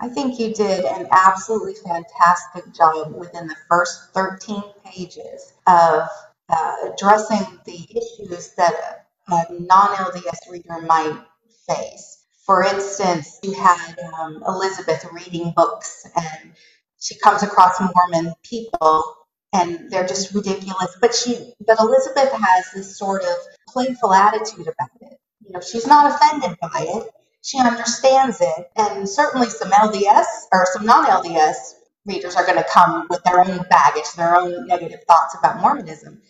I 0.00 0.08
think 0.08 0.38
you 0.38 0.52
did 0.52 0.84
an 0.84 1.08
absolutely 1.10 1.74
fantastic 1.74 2.74
job 2.74 3.14
within 3.14 3.46
the 3.46 3.56
first 3.70 4.10
13 4.12 4.62
pages 4.84 5.54
of 5.66 6.08
uh, 6.50 6.76
addressing 6.92 7.58
the 7.64 7.86
issues 7.90 8.54
that 8.56 9.06
a 9.28 9.44
non-LDS 9.50 10.50
reader 10.50 10.80
might 10.82 11.18
face. 11.66 12.24
For 12.44 12.62
instance, 12.64 13.38
you 13.42 13.54
had 13.54 13.96
um, 14.20 14.42
Elizabeth 14.46 15.06
reading 15.12 15.52
books, 15.56 16.06
and 16.14 16.52
she 17.00 17.18
comes 17.18 17.42
across 17.42 17.80
Mormon 17.80 18.34
people, 18.42 19.16
and 19.54 19.90
they're 19.90 20.06
just 20.06 20.34
ridiculous. 20.34 20.96
But 21.00 21.14
she, 21.14 21.54
but 21.66 21.80
Elizabeth 21.80 22.32
has 22.32 22.66
this 22.74 22.98
sort 22.98 23.22
of 23.22 23.36
playful 23.68 24.12
attitude 24.12 24.68
about 24.68 24.90
it. 25.00 25.18
You 25.46 25.52
know, 25.52 25.60
she's 25.60 25.86
not 25.86 26.12
offended 26.12 26.58
by 26.60 26.86
it. 26.88 27.10
She 27.42 27.58
understands 27.60 28.40
it, 28.40 28.70
and 28.76 29.08
certainly 29.08 29.48
some 29.50 29.70
LDS 29.70 30.26
or 30.52 30.66
some 30.72 30.86
non-LDS 30.86 31.74
readers 32.06 32.36
are 32.36 32.46
going 32.46 32.58
to 32.58 32.68
come 32.70 33.06
with 33.10 33.22
their 33.24 33.40
own 33.40 33.64
baggage, 33.70 34.12
their 34.16 34.36
own 34.36 34.66
negative 34.66 35.00
thoughts 35.08 35.36
about 35.38 35.60
Mormonism. 35.60 36.22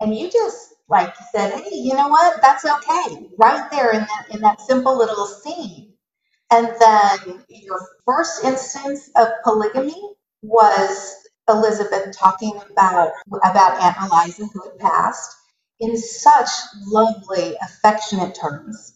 And 0.00 0.16
you 0.16 0.30
just 0.30 0.74
like 0.88 1.14
said, 1.34 1.52
hey, 1.60 1.76
you 1.76 1.94
know 1.94 2.08
what? 2.08 2.42
That's 2.42 2.64
okay. 2.64 3.28
Right 3.38 3.70
there 3.70 3.92
in 3.92 4.00
that 4.00 4.26
in 4.30 4.40
that 4.42 4.60
simple 4.60 4.98
little 4.98 5.26
scene. 5.26 5.94
And 6.50 6.68
then 6.80 7.44
your 7.48 7.80
first 8.06 8.44
instance 8.44 9.10
of 9.16 9.28
polygamy 9.44 9.96
was 10.42 11.16
Elizabeth 11.48 12.16
talking 12.18 12.58
about 12.70 13.12
about 13.44 13.80
Aunt 13.82 13.96
Eliza 14.10 14.46
who 14.46 14.62
had 14.62 14.78
passed 14.78 15.36
in 15.80 15.96
such 15.98 16.48
lovely, 16.86 17.56
affectionate 17.62 18.34
terms. 18.34 18.94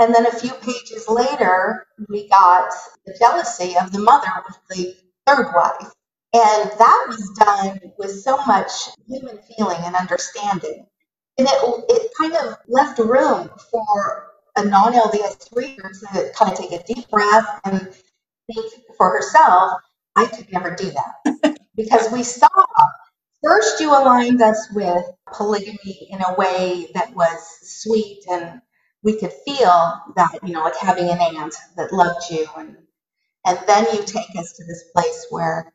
And 0.00 0.14
then 0.14 0.26
a 0.26 0.32
few 0.32 0.52
pages 0.54 1.08
later, 1.08 1.86
we 2.08 2.28
got 2.28 2.70
the 3.06 3.16
jealousy 3.18 3.76
of 3.78 3.92
the 3.92 4.00
mother 4.00 4.30
with 4.46 4.58
the 4.70 4.96
third 5.26 5.52
wife. 5.54 5.92
And 6.34 6.70
that 6.78 7.06
was 7.08 7.30
done 7.38 7.80
with 7.98 8.20
so 8.22 8.38
much 8.46 8.70
human 9.08 9.38
feeling 9.56 9.80
and 9.84 9.96
understanding 9.96 10.86
and 11.38 11.48
it, 11.48 11.84
it 11.90 12.12
kind 12.18 12.34
of 12.36 12.56
left 12.68 12.98
room 13.00 13.50
for 13.72 14.28
a 14.56 14.64
non-LDS 14.64 15.48
reader 15.56 15.90
to 15.90 16.32
kind 16.36 16.52
of 16.52 16.58
take 16.58 16.72
a 16.72 16.84
deep 16.84 17.08
breath 17.10 17.60
and 17.64 17.92
think 18.52 18.72
for 18.98 19.10
herself, 19.10 19.80
I 20.16 20.26
could 20.26 20.52
never 20.52 20.76
do 20.76 20.92
that. 20.92 21.58
because 21.76 22.10
we 22.12 22.22
saw 22.22 22.48
first 23.42 23.80
you 23.80 23.90
aligned 23.90 24.42
us 24.42 24.68
with 24.74 25.04
polygamy 25.32 26.08
in 26.10 26.20
a 26.22 26.34
way 26.34 26.88
that 26.94 27.14
was 27.14 27.38
sweet 27.62 28.22
and 28.30 28.60
we 29.02 29.18
could 29.18 29.32
feel 29.46 30.00
that, 30.16 30.38
you 30.42 30.52
know, 30.52 30.62
like 30.62 30.76
having 30.76 31.08
an 31.08 31.18
aunt 31.20 31.54
that 31.76 31.92
loved 31.92 32.30
you 32.30 32.46
and 32.56 32.76
and 33.46 33.58
then 33.66 33.86
you 33.94 34.04
take 34.04 34.36
us 34.36 34.52
to 34.52 34.64
this 34.64 34.84
place 34.94 35.26
where 35.30 35.72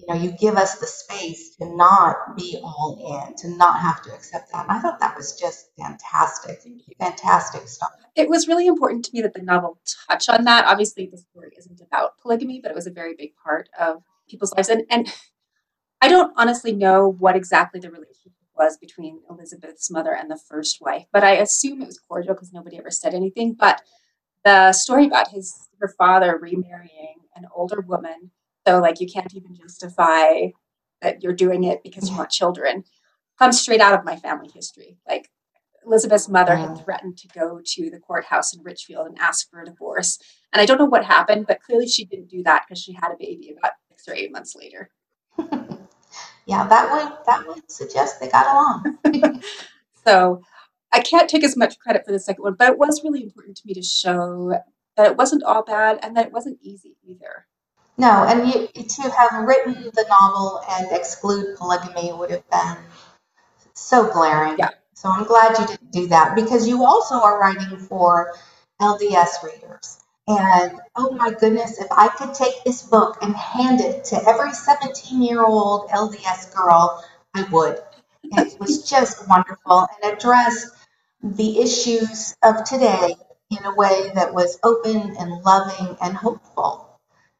you 0.00 0.06
know, 0.08 0.20
you 0.20 0.32
give 0.32 0.56
us 0.56 0.78
the 0.78 0.86
space 0.86 1.56
to 1.56 1.66
not 1.76 2.36
be 2.36 2.58
all 2.62 3.26
in, 3.28 3.36
to 3.36 3.48
not 3.56 3.80
have 3.80 4.02
to 4.02 4.14
accept 4.14 4.50
that. 4.52 4.66
And 4.68 4.78
I 4.78 4.80
thought 4.80 5.00
that 5.00 5.16
was 5.16 5.38
just 5.38 5.66
fantastic. 5.78 6.60
Fantastic 6.98 7.68
stuff. 7.68 7.90
It 8.16 8.28
was 8.28 8.48
really 8.48 8.66
important 8.66 9.04
to 9.06 9.10
me 9.12 9.20
that 9.22 9.34
the 9.34 9.42
novel 9.42 9.78
touch 10.08 10.28
on 10.28 10.44
that. 10.44 10.64
Obviously, 10.66 11.06
the 11.06 11.18
story 11.18 11.52
isn't 11.58 11.80
about 11.80 12.18
polygamy, 12.22 12.60
but 12.60 12.70
it 12.70 12.74
was 12.74 12.86
a 12.86 12.92
very 12.92 13.14
big 13.16 13.32
part 13.44 13.68
of 13.78 14.02
people's 14.30 14.52
lives. 14.54 14.68
And, 14.68 14.84
and 14.90 15.12
I 16.00 16.08
don't 16.08 16.32
honestly 16.36 16.72
know 16.72 17.08
what 17.18 17.36
exactly 17.36 17.80
the 17.80 17.90
relationship 17.90 18.32
was 18.56 18.76
between 18.78 19.20
Elizabeth's 19.28 19.90
mother 19.90 20.14
and 20.14 20.30
the 20.30 20.40
first 20.48 20.78
wife, 20.80 21.06
but 21.12 21.24
I 21.24 21.32
assume 21.32 21.82
it 21.82 21.86
was 21.86 21.98
cordial 21.98 22.34
because 22.34 22.52
nobody 22.52 22.78
ever 22.78 22.90
said 22.90 23.14
anything. 23.14 23.56
But 23.58 23.82
the 24.44 24.72
story 24.72 25.06
about 25.06 25.28
his 25.28 25.68
her 25.80 25.94
father 25.96 26.38
remarrying 26.40 27.16
an 27.34 27.46
older 27.54 27.80
woman 27.80 28.30
so 28.66 28.78
like 28.78 29.00
you 29.00 29.08
can't 29.08 29.34
even 29.34 29.54
justify 29.54 30.48
that 31.02 31.22
you're 31.22 31.32
doing 31.32 31.64
it 31.64 31.82
because 31.82 32.10
you 32.10 32.16
want 32.16 32.30
children. 32.30 32.84
Comes 33.38 33.60
straight 33.60 33.80
out 33.80 33.98
of 33.98 34.04
my 34.04 34.16
family 34.16 34.50
history. 34.54 34.98
Like 35.08 35.30
Elizabeth's 35.86 36.28
mother 36.28 36.56
had 36.56 36.84
threatened 36.84 37.16
to 37.18 37.28
go 37.28 37.60
to 37.64 37.90
the 37.90 37.98
courthouse 37.98 38.54
in 38.54 38.62
Richfield 38.62 39.06
and 39.06 39.18
ask 39.18 39.48
for 39.50 39.62
a 39.62 39.64
divorce. 39.64 40.18
And 40.52 40.60
I 40.60 40.66
don't 40.66 40.78
know 40.78 40.84
what 40.84 41.04
happened, 41.06 41.46
but 41.46 41.62
clearly 41.62 41.88
she 41.88 42.04
didn't 42.04 42.28
do 42.28 42.42
that 42.42 42.64
because 42.68 42.82
she 42.82 42.92
had 42.92 43.12
a 43.12 43.18
baby 43.18 43.54
about 43.58 43.72
six 44.00 44.08
or 44.08 44.18
eight 44.18 44.32
months 44.32 44.54
later. 44.56 44.90
yeah, 46.46 46.66
that 46.66 46.90
would 46.90 47.26
that 47.26 47.46
would 47.46 47.70
suggest 47.70 48.20
they 48.20 48.28
got 48.28 48.46
along. 48.46 49.42
So 50.06 50.40
I 50.90 51.00
can't 51.00 51.28
take 51.28 51.44
as 51.44 51.58
much 51.58 51.78
credit 51.78 52.06
for 52.06 52.10
the 52.10 52.18
second 52.18 52.42
one, 52.42 52.54
but 52.54 52.70
it 52.70 52.78
was 52.78 53.04
really 53.04 53.22
important 53.22 53.58
to 53.58 53.62
me 53.66 53.74
to 53.74 53.82
show 53.82 54.54
that 54.96 55.06
it 55.06 55.16
wasn't 55.18 55.42
all 55.42 55.62
bad 55.62 55.98
and 56.02 56.16
that 56.16 56.28
it 56.28 56.32
wasn't 56.32 56.58
easy 56.62 56.96
either. 57.04 57.46
No, 57.98 58.24
and 58.26 58.48
you 58.48 58.66
to 58.66 59.02
have 59.02 59.46
written 59.46 59.74
the 59.74 60.06
novel 60.08 60.62
and 60.70 60.86
exclude 60.90 61.54
polygamy 61.58 62.14
would 62.14 62.30
have 62.30 62.48
been 62.48 62.78
so 63.74 64.10
glaring. 64.10 64.56
Yeah. 64.58 64.70
So 64.94 65.10
I'm 65.10 65.24
glad 65.24 65.58
you 65.58 65.66
didn't 65.66 65.92
do 65.92 66.06
that 66.06 66.34
because 66.34 66.66
you 66.66 66.82
also 66.86 67.16
are 67.16 67.38
writing 67.38 67.76
for 67.76 68.32
LDS 68.80 69.44
readers. 69.44 69.99
And 70.30 70.80
oh 70.94 71.10
my 71.12 71.32
goodness, 71.32 71.80
if 71.80 71.88
I 71.90 72.06
could 72.08 72.34
take 72.34 72.62
this 72.64 72.82
book 72.82 73.18
and 73.20 73.34
hand 73.34 73.80
it 73.80 74.04
to 74.06 74.28
every 74.28 74.52
17 74.52 75.22
year 75.22 75.44
old 75.44 75.88
LDS 75.90 76.54
girl, 76.54 77.04
I 77.34 77.42
would. 77.50 77.80
It 78.22 78.60
was 78.60 78.88
just 78.88 79.28
wonderful 79.28 79.88
and 80.02 80.12
addressed 80.12 80.68
the 81.20 81.58
issues 81.58 82.36
of 82.44 82.62
today 82.62 83.16
in 83.50 83.64
a 83.64 83.74
way 83.74 84.12
that 84.14 84.32
was 84.32 84.60
open 84.62 85.16
and 85.18 85.42
loving 85.42 85.96
and 86.00 86.16
hopeful. 86.16 86.86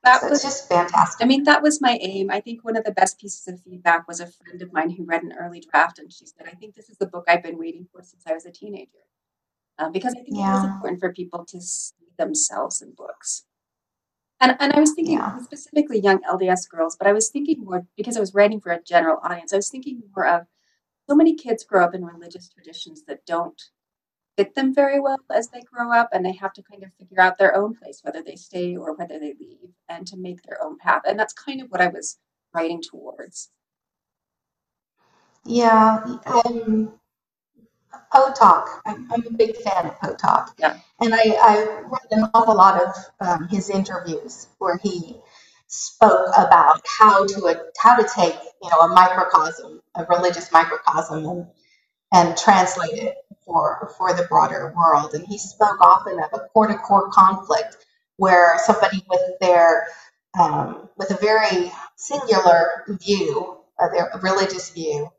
That 0.02 0.23
So 0.23 0.30
was 0.30 0.42
just 0.42 0.68
fantastic. 0.68 1.25
I 1.25 1.28
mean, 1.28 1.44
that 1.44 1.62
was 1.62 1.80
my 1.80 1.97
aim. 2.00 2.30
I 2.30 2.40
think 2.40 2.64
one 2.64 2.76
of 2.76 2.82
the 2.85 2.90
best 2.90 3.20
pieces 3.20 3.47
of 3.47 3.61
feedback 3.61 4.09
was 4.09 4.18
a 4.18 4.26
friend 4.26 4.61
of 4.62 4.73
mine 4.73 4.90
who 4.90 5.04
read 5.04 5.23
an 5.23 5.35
early 5.38 5.61
draft, 5.61 6.00
and 6.00 6.12
she 6.12 6.26
said, 6.26 6.49
I 6.49 6.56
think 6.56 6.75
this 6.75 6.88
is 6.88 6.99
the 6.99 7.06
book 7.06 7.26
I've 7.28 7.42
been 7.42 7.59
waiting 7.59 7.87
for 7.92 8.02
since 8.02 8.25
I 8.26 8.32
was 8.32 8.47
a 8.47 8.50
teenager. 8.50 8.99
Um, 9.78 9.92
because 9.92 10.14
I 10.14 10.23
think 10.23 10.37
it 10.37 10.40
was 10.40 10.64
important 10.64 11.00
for 11.00 11.12
people 11.12 11.44
to 11.47 11.61
see 11.61 11.94
themselves 12.21 12.83
in 12.83 12.93
books. 12.93 13.45
And, 14.41 14.57
and 14.61 14.73
I 14.73 14.81
was 14.81 14.93
thinking 14.93 15.15
Yeah. 15.15 15.39
specifically 15.41 16.00
young 16.00 16.21
LDS 16.23 16.69
girls, 16.71 16.97
but 16.97 17.07
I 17.07 17.12
was 17.12 17.29
thinking 17.31 17.65
more 17.65 17.87
because 17.97 18.17
I 18.17 18.21
was 18.21 18.35
writing 18.35 18.61
for 18.61 18.73
a 18.73 18.83
general 18.83 19.19
audience. 19.23 19.53
I 19.53 19.57
was 19.57 19.69
thinking 19.71 20.03
more 20.15 20.27
of 20.27 20.47
so 21.09 21.15
many 21.15 21.35
kids 21.35 21.65
grow 21.65 21.85
up 21.85 21.95
in 21.95 22.05
religious 22.05 22.49
traditions 22.49 23.03
that 23.07 23.27
don't 23.27 23.61
fit 24.37 24.55
them 24.55 24.75
very 24.75 25.00
well 25.00 25.19
as 25.35 25.49
they 25.49 25.61
grow 25.62 25.93
up, 25.93 26.09
and 26.12 26.25
they 26.25 26.33
have 26.33 26.53
to 26.55 26.62
kind 26.62 26.83
of 26.85 26.93
figure 26.95 27.21
out 27.21 27.37
their 27.37 27.55
own 27.57 27.75
place, 27.75 28.00
whether 28.03 28.23
they 28.23 28.37
stay 28.37 28.77
or 28.77 28.95
whether 28.95 29.19
they 29.19 29.35
leave, 29.39 29.71
and 29.89 30.07
to 30.07 30.17
make 30.17 30.43
their 30.43 30.62
own 30.62 30.79
path. 30.79 31.03
And 31.07 31.19
that's 31.19 31.35
kind 31.35 31.61
of 31.61 31.69
what 31.71 31.81
I 31.83 31.89
was 31.89 32.19
writing 32.55 32.81
towards. 32.81 33.50
Yeah, 35.45 36.19
um, 36.27 37.00
Potok. 38.12 38.68
I'm, 38.87 39.11
I'm 39.12 39.26
a 39.26 39.32
big 39.32 39.56
fan 39.56 39.87
of 39.87 39.99
Potok. 40.00 40.50
Yeah. 40.59 40.78
And 41.00 41.14
I, 41.14 41.20
I 41.40 41.82
read 41.82 42.02
an 42.12 42.30
awful 42.35 42.56
lot 42.56 42.80
of 42.82 42.94
um, 43.20 43.49
his 43.49 43.70
interviews 43.70 44.49
where 44.59 44.78
he 44.78 45.16
spoke 45.68 46.28
about 46.37 46.80
how 46.87 47.26
to 47.26 47.61
how 47.78 47.97
to 47.97 48.09
take 48.14 48.35
you 48.62 48.70
know 48.70 48.78
a 48.80 48.88
microcosm, 48.88 49.80
a 49.97 50.04
religious 50.06 50.52
microcosm, 50.52 51.25
and 51.26 51.47
and 52.12 52.37
translate 52.37 52.94
it 52.94 53.16
for 53.44 53.92
for 53.99 54.14
the 54.14 54.25
broader 54.25 54.73
world. 54.76 55.14
And 55.14 55.26
he 55.26 55.38
spoke 55.38 55.80
often 55.80 56.20
of 56.20 56.30
a 56.35 56.49
core 56.52 56.68
to 56.68 56.76
core 56.76 57.11
conflict 57.11 57.76
where 58.16 58.59
somebody 58.64 59.04
with 59.11 59.23
their 59.40 59.88
um, 60.38 60.88
with 60.97 61.11
a 61.11 61.16
very 61.16 61.73
singular 61.97 62.85
view, 62.88 63.59
uh, 63.82 63.88
their 63.90 64.11
religious 64.23 64.70
view, 64.70 65.11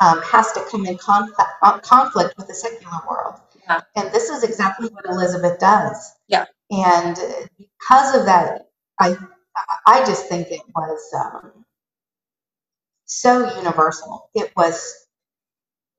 um, 0.00 0.22
has 0.22 0.52
to 0.52 0.64
come 0.70 0.86
in 0.86 0.98
conflict, 0.98 1.50
uh, 1.62 1.78
conflict 1.80 2.34
with 2.36 2.48
the 2.48 2.54
secular 2.54 2.98
world. 3.08 3.36
Yeah. 3.68 3.80
And 3.96 4.12
this 4.12 4.28
is 4.30 4.44
exactly 4.44 4.88
what 4.90 5.06
Elizabeth 5.06 5.58
does. 5.58 6.12
Yeah. 6.28 6.46
And 6.70 7.16
because 7.58 8.14
of 8.14 8.26
that, 8.26 8.68
I 9.00 9.16
I 9.86 10.00
just 10.06 10.28
think 10.28 10.48
it 10.50 10.62
was 10.74 11.00
um, 11.14 11.64
so 13.06 13.56
universal. 13.58 14.30
It 14.34 14.52
was 14.56 15.06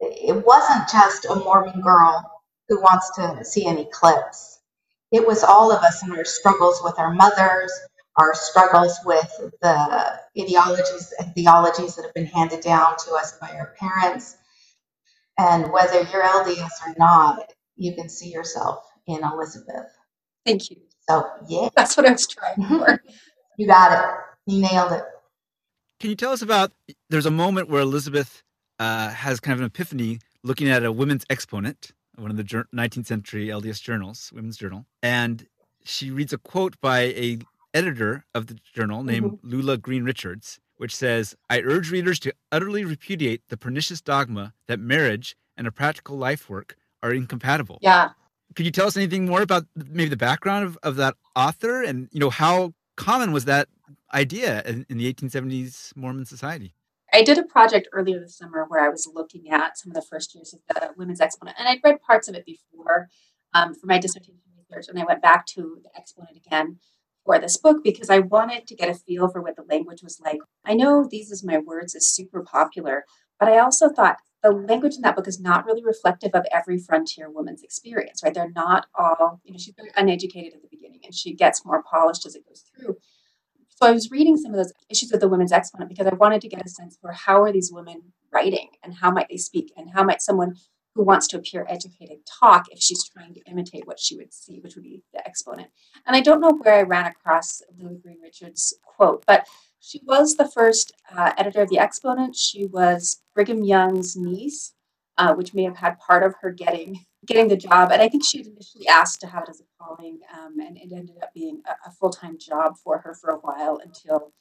it 0.02 0.46
wasn't 0.46 0.90
just 0.92 1.26
a 1.26 1.36
Mormon 1.36 1.82
girl 1.82 2.32
who 2.70 2.82
wants 2.82 3.12
to 3.18 3.46
see 3.46 3.68
an 3.68 3.80
eclipse. 3.80 4.60
It 5.12 5.28
was 5.28 5.44
all 5.44 5.72
of 5.72 5.84
us 5.84 6.04
in 6.04 6.12
our 6.14 6.26
struggles 6.26 6.82
with 6.84 7.00
our 7.00 7.14
mothers, 7.14 7.72
our 8.18 8.34
struggles 8.34 9.00
with 9.06 9.32
the 9.62 10.20
ideologies 10.40 11.14
and 11.20 11.34
theologies 11.36 11.96
that 11.96 12.06
have 12.06 12.14
been 12.14 12.26
handed 12.26 12.62
down 12.62 12.96
to 13.06 13.14
us 13.14 13.38
by 13.40 13.50
our 13.52 13.76
parents. 13.80 14.38
And 15.38 15.72
whether 15.72 16.02
you're 16.02 16.24
LDS 16.24 16.72
or 16.88 16.96
not, 16.98 17.54
you 17.76 17.94
can 17.94 18.10
see 18.10 18.30
yourself 18.30 18.84
in 19.08 19.24
Elizabeth. 19.24 19.88
Thank 20.46 20.72
you. 20.72 20.78
So, 21.08 21.26
yeah, 21.48 21.70
That's 21.76 21.96
what 21.96 22.08
I 22.08 22.12
was 22.12 22.28
trying 22.28 22.68
for. 22.68 23.02
you 23.58 23.68
got 23.68 23.92
it. 23.94 24.52
You 24.52 24.62
nailed 24.62 24.94
it. 24.94 25.04
Can 26.00 26.10
you 26.10 26.16
tell 26.16 26.32
us 26.32 26.42
about? 26.42 26.72
There's 27.10 27.26
a 27.26 27.32
moment 27.32 27.70
where 27.70 27.82
Elizabeth 27.82 28.44
uh, 28.80 29.10
has 29.10 29.40
kind 29.40 29.54
of 29.54 29.60
an 29.62 29.66
epiphany 29.68 30.20
looking 30.44 30.70
at 30.70 30.84
a 30.84 30.92
women's 30.92 31.26
exponent, 31.30 31.92
one 32.16 32.32
of 32.32 32.38
the 32.38 32.44
19th 32.44 33.06
century 33.06 33.48
LDS 33.48 33.82
journals, 33.82 34.32
Women's 34.34 34.58
Journal, 34.58 34.86
and 35.02 35.48
she 35.84 36.12
reads 36.12 36.34
a 36.34 36.38
quote 36.38 36.80
by 36.82 37.00
a 37.00 37.40
editor 37.78 38.26
of 38.34 38.48
the 38.48 38.58
journal 38.74 39.04
named 39.04 39.40
Lula 39.44 39.78
Greene 39.78 40.04
Richards, 40.04 40.60
which 40.78 40.96
says, 40.96 41.36
"I 41.50 41.62
urge 41.62 41.92
readers 41.92 42.20
to 42.20 42.34
utterly 42.52 42.84
repudiate 42.84 43.48
the 43.50 43.58
pernicious 43.58 44.02
dogma 44.02 44.54
that 44.68 44.80
marriage 44.80 45.36
and 45.56 45.68
a 45.68 45.72
practical 45.72 46.18
life 46.18 46.50
work 46.50 46.76
are 47.04 47.14
incompatible." 47.14 47.78
Yeah. 47.82 48.10
Could 48.56 48.66
you 48.66 48.72
tell 48.72 48.88
us 48.88 48.98
anything 48.98 49.26
more 49.26 49.42
about 49.42 49.66
maybe 49.76 50.10
the 50.10 50.18
background 50.18 50.66
of, 50.66 50.78
of 50.82 50.96
that 50.96 51.16
author 51.36 51.84
and 51.84 52.10
you 52.12 52.20
know 52.20 52.32
how 52.32 52.74
common 52.96 53.32
was 53.32 53.46
that 53.46 53.68
idea 54.14 54.64
in, 54.64 54.86
in 54.90 54.98
the 54.98 55.14
1870s 55.14 55.96
Mormon 55.96 56.26
society? 56.26 56.74
I 57.14 57.22
did 57.22 57.38
a 57.38 57.44
project 57.44 57.88
earlier 57.94 58.20
this 58.20 58.38
summer 58.38 58.66
where 58.68 58.84
I 58.84 58.90
was 58.90 59.08
looking 59.14 59.50
at 59.50 59.78
some 59.78 59.92
of 59.92 59.96
the 59.96 60.02
first 60.02 60.34
years 60.36 60.54
of 60.54 60.60
the 60.68 60.90
Women's 60.98 61.22
Exponent, 61.22 61.58
and 61.60 61.68
I'd 61.68 61.80
read 61.84 62.02
parts 62.02 62.28
of 62.28 62.36
it 62.36 62.46
before 62.46 63.08
um, 63.54 63.74
for 63.76 63.86
my 63.86 63.98
dissertation 63.98 64.42
research, 64.58 64.88
and 64.90 65.00
I 65.00 65.06
went 65.06 65.22
back 65.22 65.46
to 65.48 65.80
the 65.84 65.90
Exponent 65.96 66.36
again 66.36 66.80
for 67.28 67.38
this 67.38 67.58
book 67.58 67.84
because 67.84 68.10
I 68.10 68.20
wanted 68.20 68.66
to 68.68 68.76
get 68.76 68.90
a 68.90 68.94
feel 68.94 69.28
for 69.28 69.42
what 69.42 69.58
the 69.58 69.66
language 69.70 70.02
was 70.02 70.20
like. 70.24 70.40
I 70.66 70.74
know 70.74 71.06
These 71.08 71.30
Is 71.30 71.44
My 71.44 71.58
Words 71.58 71.94
is 71.94 72.10
super 72.10 72.42
popular, 72.42 73.04
but 73.38 73.50
I 73.50 73.60
also 73.60 73.90
thought 73.90 74.16
the 74.42 74.52
language 74.52 74.96
in 74.96 75.02
that 75.02 75.18
book 75.18 75.28
is 75.28 75.38
not 75.38 75.66
really 75.66 75.84
reflective 75.84 76.32
of 76.34 76.46
every 76.54 76.80
frontier 76.80 77.30
woman's 77.30 77.64
experience, 77.64 78.22
right? 78.24 78.34
They're 78.34 78.50
not 78.56 78.86
all, 78.98 79.42
you 79.44 79.52
know, 79.52 79.58
she's 79.60 79.76
very 79.76 79.92
uneducated 79.98 80.54
at 80.54 80.62
the 80.62 80.70
beginning 80.72 81.02
and 81.04 81.14
she 81.14 81.34
gets 81.34 81.66
more 81.66 81.84
polished 81.84 82.26
as 82.26 82.34
it 82.34 82.48
goes 82.48 82.62
through. 82.62 82.96
So 83.68 83.86
I 83.86 83.92
was 83.92 84.10
reading 84.10 84.38
some 84.38 84.54
of 84.54 84.58
those 84.58 84.72
issues 84.90 85.12
of 85.12 85.20
the 85.20 85.28
women's 85.28 85.52
exponent 85.52 85.90
because 85.90 86.08
I 86.08 86.16
wanted 86.16 86.40
to 86.42 86.48
get 86.48 86.66
a 86.66 86.70
sense 86.70 86.98
for 87.02 87.12
how 87.12 87.44
are 87.44 87.52
these 87.52 87.72
women 87.74 88.14
writing 88.32 88.70
and 88.84 88.94
how 88.94 89.12
might 89.12 89.28
they 89.30 89.38
speak 89.38 89.74
and 89.76 89.90
how 89.94 90.04
might 90.04 90.22
someone 90.22 90.56
who 90.98 91.04
wants 91.04 91.28
to 91.28 91.38
appear 91.38 91.66
educated 91.70 92.18
talk 92.26 92.66
if 92.72 92.80
she's 92.80 93.08
trying 93.08 93.32
to 93.36 93.42
imitate 93.42 93.86
what 93.86 94.00
she 94.00 94.18
would 94.18 94.34
see, 94.34 94.60
which 94.60 94.76
would 94.76 94.84
be 94.84 95.04
the 95.14 95.26
exponent. 95.26 95.70
And 96.08 96.16
I 96.16 96.22
don't 96.22 96.42
know 96.42 96.52
where 96.52 96.74
I 96.74 96.82
ran 96.82 97.06
across 97.06 97.62
Lula 97.78 97.96
Greene 97.96 98.18
Richards' 98.22 98.74
quote, 98.84 99.24
but 99.28 99.48
she 99.80 100.02
was 100.06 100.36
the 100.36 100.50
first 100.50 100.92
uh, 101.16 101.34
editor 101.38 101.62
of 101.62 101.70
the 101.70 101.78
Exponent. 101.78 102.36
She 102.36 102.66
was 102.66 103.22
Brigham 103.36 103.64
Young's 103.64 104.18
niece, 104.18 104.74
uh, 105.20 105.36
which 105.36 105.54
may 105.54 105.64
have 105.64 105.78
had 105.78 106.00
part 106.00 106.24
of 106.24 106.34
her 106.42 106.52
getting 106.52 107.06
getting 107.28 107.48
the 107.48 107.58
job. 107.58 107.92
And 107.92 108.02
I 108.02 108.10
think 108.10 108.26
she 108.26 108.40
initially 108.40 108.88
asked 108.88 109.22
to 109.22 109.28
have 109.28 109.44
it 109.44 109.50
as 109.50 109.62
a 109.62 109.64
calling, 109.80 110.20
um, 110.34 110.60
and 110.60 110.78
it 110.78 110.92
ended 110.92 111.18
up 111.22 111.32
being 111.34 111.62
a, 111.68 111.90
a 111.90 111.92
full 111.92 112.10
time 112.10 112.38
job 112.40 112.76
for 112.84 112.98
her 113.00 113.14
for 113.14 113.30
a 113.30 113.38
while 113.38 113.80
until 113.84 114.34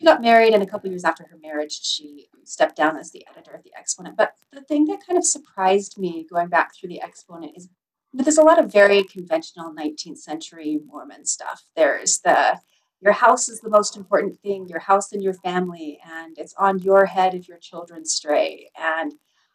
she 0.00 0.06
got 0.06 0.22
married. 0.22 0.54
And 0.54 0.62
a 0.62 0.66
couple 0.66 0.88
years 0.88 1.04
after 1.04 1.24
her 1.24 1.38
marriage, 1.42 1.80
she 1.82 2.28
stepped 2.44 2.76
down 2.76 2.96
as 2.96 3.10
the 3.10 3.26
editor 3.30 3.52
of 3.52 3.62
the 3.62 3.72
Exponent. 3.76 4.16
But 4.16 4.32
the 4.52 4.62
thing 4.62 4.86
that 4.86 5.06
kind 5.06 5.18
of 5.18 5.26
surprised 5.26 5.98
me 5.98 6.26
going 6.28 6.48
back 6.48 6.74
through 6.74 6.88
the 6.88 7.02
Exponent 7.02 7.56
is 7.56 7.68
but 8.12 8.24
there's 8.24 8.38
a 8.38 8.42
lot 8.42 8.58
of 8.58 8.72
very 8.72 9.04
conventional 9.04 9.72
19th 9.72 10.18
century 10.18 10.80
Mormon 10.84 11.24
stuff. 11.24 11.62
There's 11.76 12.18
the 12.18 12.58
your 13.00 13.12
house 13.12 13.48
is 13.48 13.60
the 13.60 13.70
most 13.70 13.96
important 13.96 14.38
thing, 14.40 14.68
your 14.68 14.80
house 14.80 15.12
and 15.12 15.22
your 15.22 15.32
family, 15.32 15.98
and 16.04 16.36
it's 16.36 16.54
on 16.58 16.80
your 16.80 17.06
head 17.06 17.34
if 17.34 17.48
your 17.48 17.56
children 17.56 18.04
stray, 18.04 18.70
and 18.76 19.14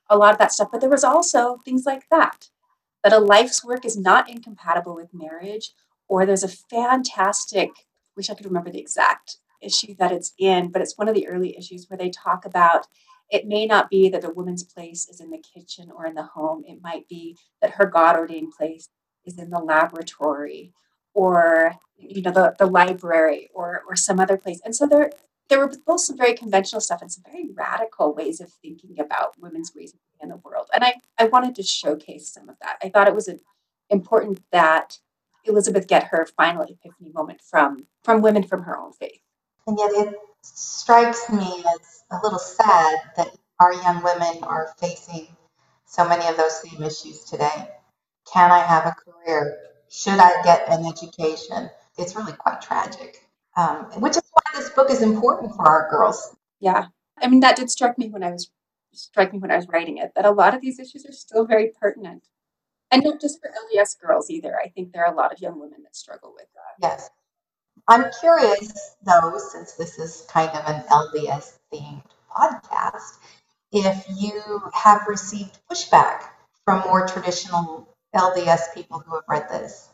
a 0.10 0.18
lot 0.18 0.34
of 0.34 0.40
that 0.40 0.52
stuff. 0.52 0.70
But 0.72 0.82
there 0.82 0.90
was 0.90 1.04
also 1.04 1.58
things 1.66 1.86
like 1.86 2.08
that 2.10 2.50
that 3.04 3.14
a 3.14 3.20
life's 3.20 3.64
work 3.64 3.86
is 3.86 3.98
not 3.98 4.30
incompatible 4.30 4.96
with 4.96 5.14
marriage, 5.14 5.74
or 6.08 6.25
there's 6.25 6.44
a 6.44 6.48
fantastic, 6.48 7.70
wish 8.16 8.32
I 8.32 8.34
could 8.34 8.48
remember 8.48 8.72
the 8.72 8.80
exact 8.80 9.38
issue 9.66 9.96
that 10.00 10.12
it's 10.12 10.34
in, 10.38 10.72
but 10.72 10.82
it's 10.82 10.98
one 10.98 11.08
of 11.08 11.16
the 11.16 11.28
early 11.28 11.58
issues 11.58 11.90
where 11.90 11.98
they 11.98 12.10
talk 12.10 12.46
about 12.46 12.88
it 13.32 13.48
may 13.48 13.66
not 13.66 13.90
be 13.90 14.08
that 14.10 14.24
a 14.24 14.30
woman's 14.30 14.64
place 14.64 15.10
is 15.10 15.20
in 15.20 15.32
the 15.32 15.40
kitchen 15.42 15.90
or 15.92 16.06
in 16.06 16.14
the 16.14 16.24
home. 16.24 16.64
It 16.68 16.80
might 16.84 17.08
be 17.10 17.36
that 17.62 17.72
her 17.72 17.88
God 17.88 18.16
ordained 18.16 18.54
place 18.56 18.90
is 19.26 19.40
in 19.40 19.50
the 19.50 19.60
laboratory 19.60 20.74
or 21.14 21.76
you 21.98 22.22
know 22.22 22.32
the, 22.32 22.56
the 22.60 22.66
library 22.66 23.50
or 23.54 23.82
or 23.88 23.96
some 23.96 24.20
other 24.20 24.38
place. 24.38 24.62
And 24.64 24.76
so 24.76 24.86
there 24.86 25.10
there 25.50 25.60
were 25.60 25.72
both 25.86 26.02
some 26.02 26.18
very 26.18 26.34
conventional 26.34 26.82
stuff 26.82 27.02
and 27.02 27.12
some 27.12 27.24
very 27.26 27.50
radical 27.54 28.14
ways 28.14 28.42
of 28.42 28.52
thinking 28.62 29.00
about 29.00 29.40
women's 29.40 29.72
ways 29.76 29.94
in 30.22 30.30
the 30.30 30.38
world. 30.38 30.68
And 30.74 30.84
I, 30.84 30.96
I 31.20 31.26
wanted 31.26 31.54
to 31.56 31.64
showcase 31.64 32.34
some 32.34 32.50
of 32.50 32.56
that. 32.62 32.78
I 32.82 32.90
thought 32.90 33.08
it 33.08 33.14
was 33.14 33.30
important 33.90 34.42
that 34.52 34.98
Elizabeth 35.44 35.88
get 35.88 36.06
her 36.06 36.26
final 36.26 36.64
epiphany 36.64 37.12
moment 37.14 37.42
from 37.42 37.86
from 38.04 38.22
women 38.22 38.44
from 38.44 38.64
her 38.64 38.78
own 38.78 38.94
faith. 38.94 39.22
And 39.68 39.78
yet 39.80 39.92
it 39.94 40.16
strikes 40.42 41.30
me 41.30 41.64
as 41.68 42.04
a 42.12 42.20
little 42.24 42.40
sad 42.40 43.00
that 43.18 43.36
our 43.60 43.74
young 43.74 44.04
women 44.04 44.44
are 44.44 44.74
facing 44.78 45.28
so 45.86 46.08
many 46.08 46.28
of 46.28 46.38
those 46.38 46.62
same 46.62 46.84
issues 46.84 47.24
today. 47.24 47.70
Can 48.32 48.52
I 48.52 48.60
have 48.60 48.86
a 48.86 48.96
career? 48.96 49.58
Should 49.90 50.20
I 50.20 50.42
get 50.44 50.70
an 50.70 50.86
education? 50.86 51.70
It's 51.98 52.16
really 52.16 52.34
quite 52.34 52.62
tragic, 52.62 53.28
um, 53.56 53.86
which 54.02 54.18
is 54.18 54.24
why 54.32 54.44
this 54.56 54.70
book 54.70 54.90
is 54.90 55.02
important 55.02 55.56
for 55.56 55.68
our 55.68 55.90
girls. 55.90 56.36
Yeah, 56.60 56.88
I 57.18 57.28
mean 57.28 57.40
that 57.40 57.56
did 57.56 57.72
strike 57.72 57.98
me 57.98 58.10
when 58.10 58.24
I 58.24 58.32
was 58.32 58.50
strike 58.92 59.34
me 59.34 59.40
when 59.40 59.52
I 59.52 59.56
was 59.56 59.68
writing 59.68 59.98
it 59.98 60.12
that 60.16 60.26
a 60.26 60.32
lot 60.32 60.54
of 60.54 60.62
these 60.62 60.80
issues 60.80 61.06
are 61.06 61.14
still 61.14 61.46
very 61.46 61.72
pertinent, 61.80 62.28
and 62.92 63.04
not 63.04 63.22
just 63.22 63.40
for 63.40 63.50
LDS 63.50 64.00
girls 64.00 64.30
either. 64.30 64.58
I 64.58 64.70
think 64.70 64.92
there 64.92 65.06
are 65.06 65.14
a 65.14 65.16
lot 65.16 65.32
of 65.32 65.40
young 65.40 65.60
women 65.60 65.84
that 65.84 65.96
struggle 65.96 66.34
with 66.34 66.48
that. 66.54 66.88
Yes, 66.88 67.10
I'm 67.88 68.06
curious 68.20 68.96
though, 69.04 69.38
since 69.38 69.74
this 69.74 70.00
is 70.00 70.25
kind 70.27 70.50
of 70.50 70.65
an 70.68 70.84
LDS 70.89 71.60
themed 71.72 72.04
podcast, 72.36 73.20
if 73.72 74.06
you 74.10 74.62
have 74.74 75.08
received 75.08 75.60
pushback 75.70 76.24
from 76.63 76.82
more 76.82 77.06
traditional 77.06 77.96
LDS 78.15 78.74
people 78.74 79.00
who 79.00 79.13
have 79.13 79.24
read 79.27 79.48
this. 79.50 79.89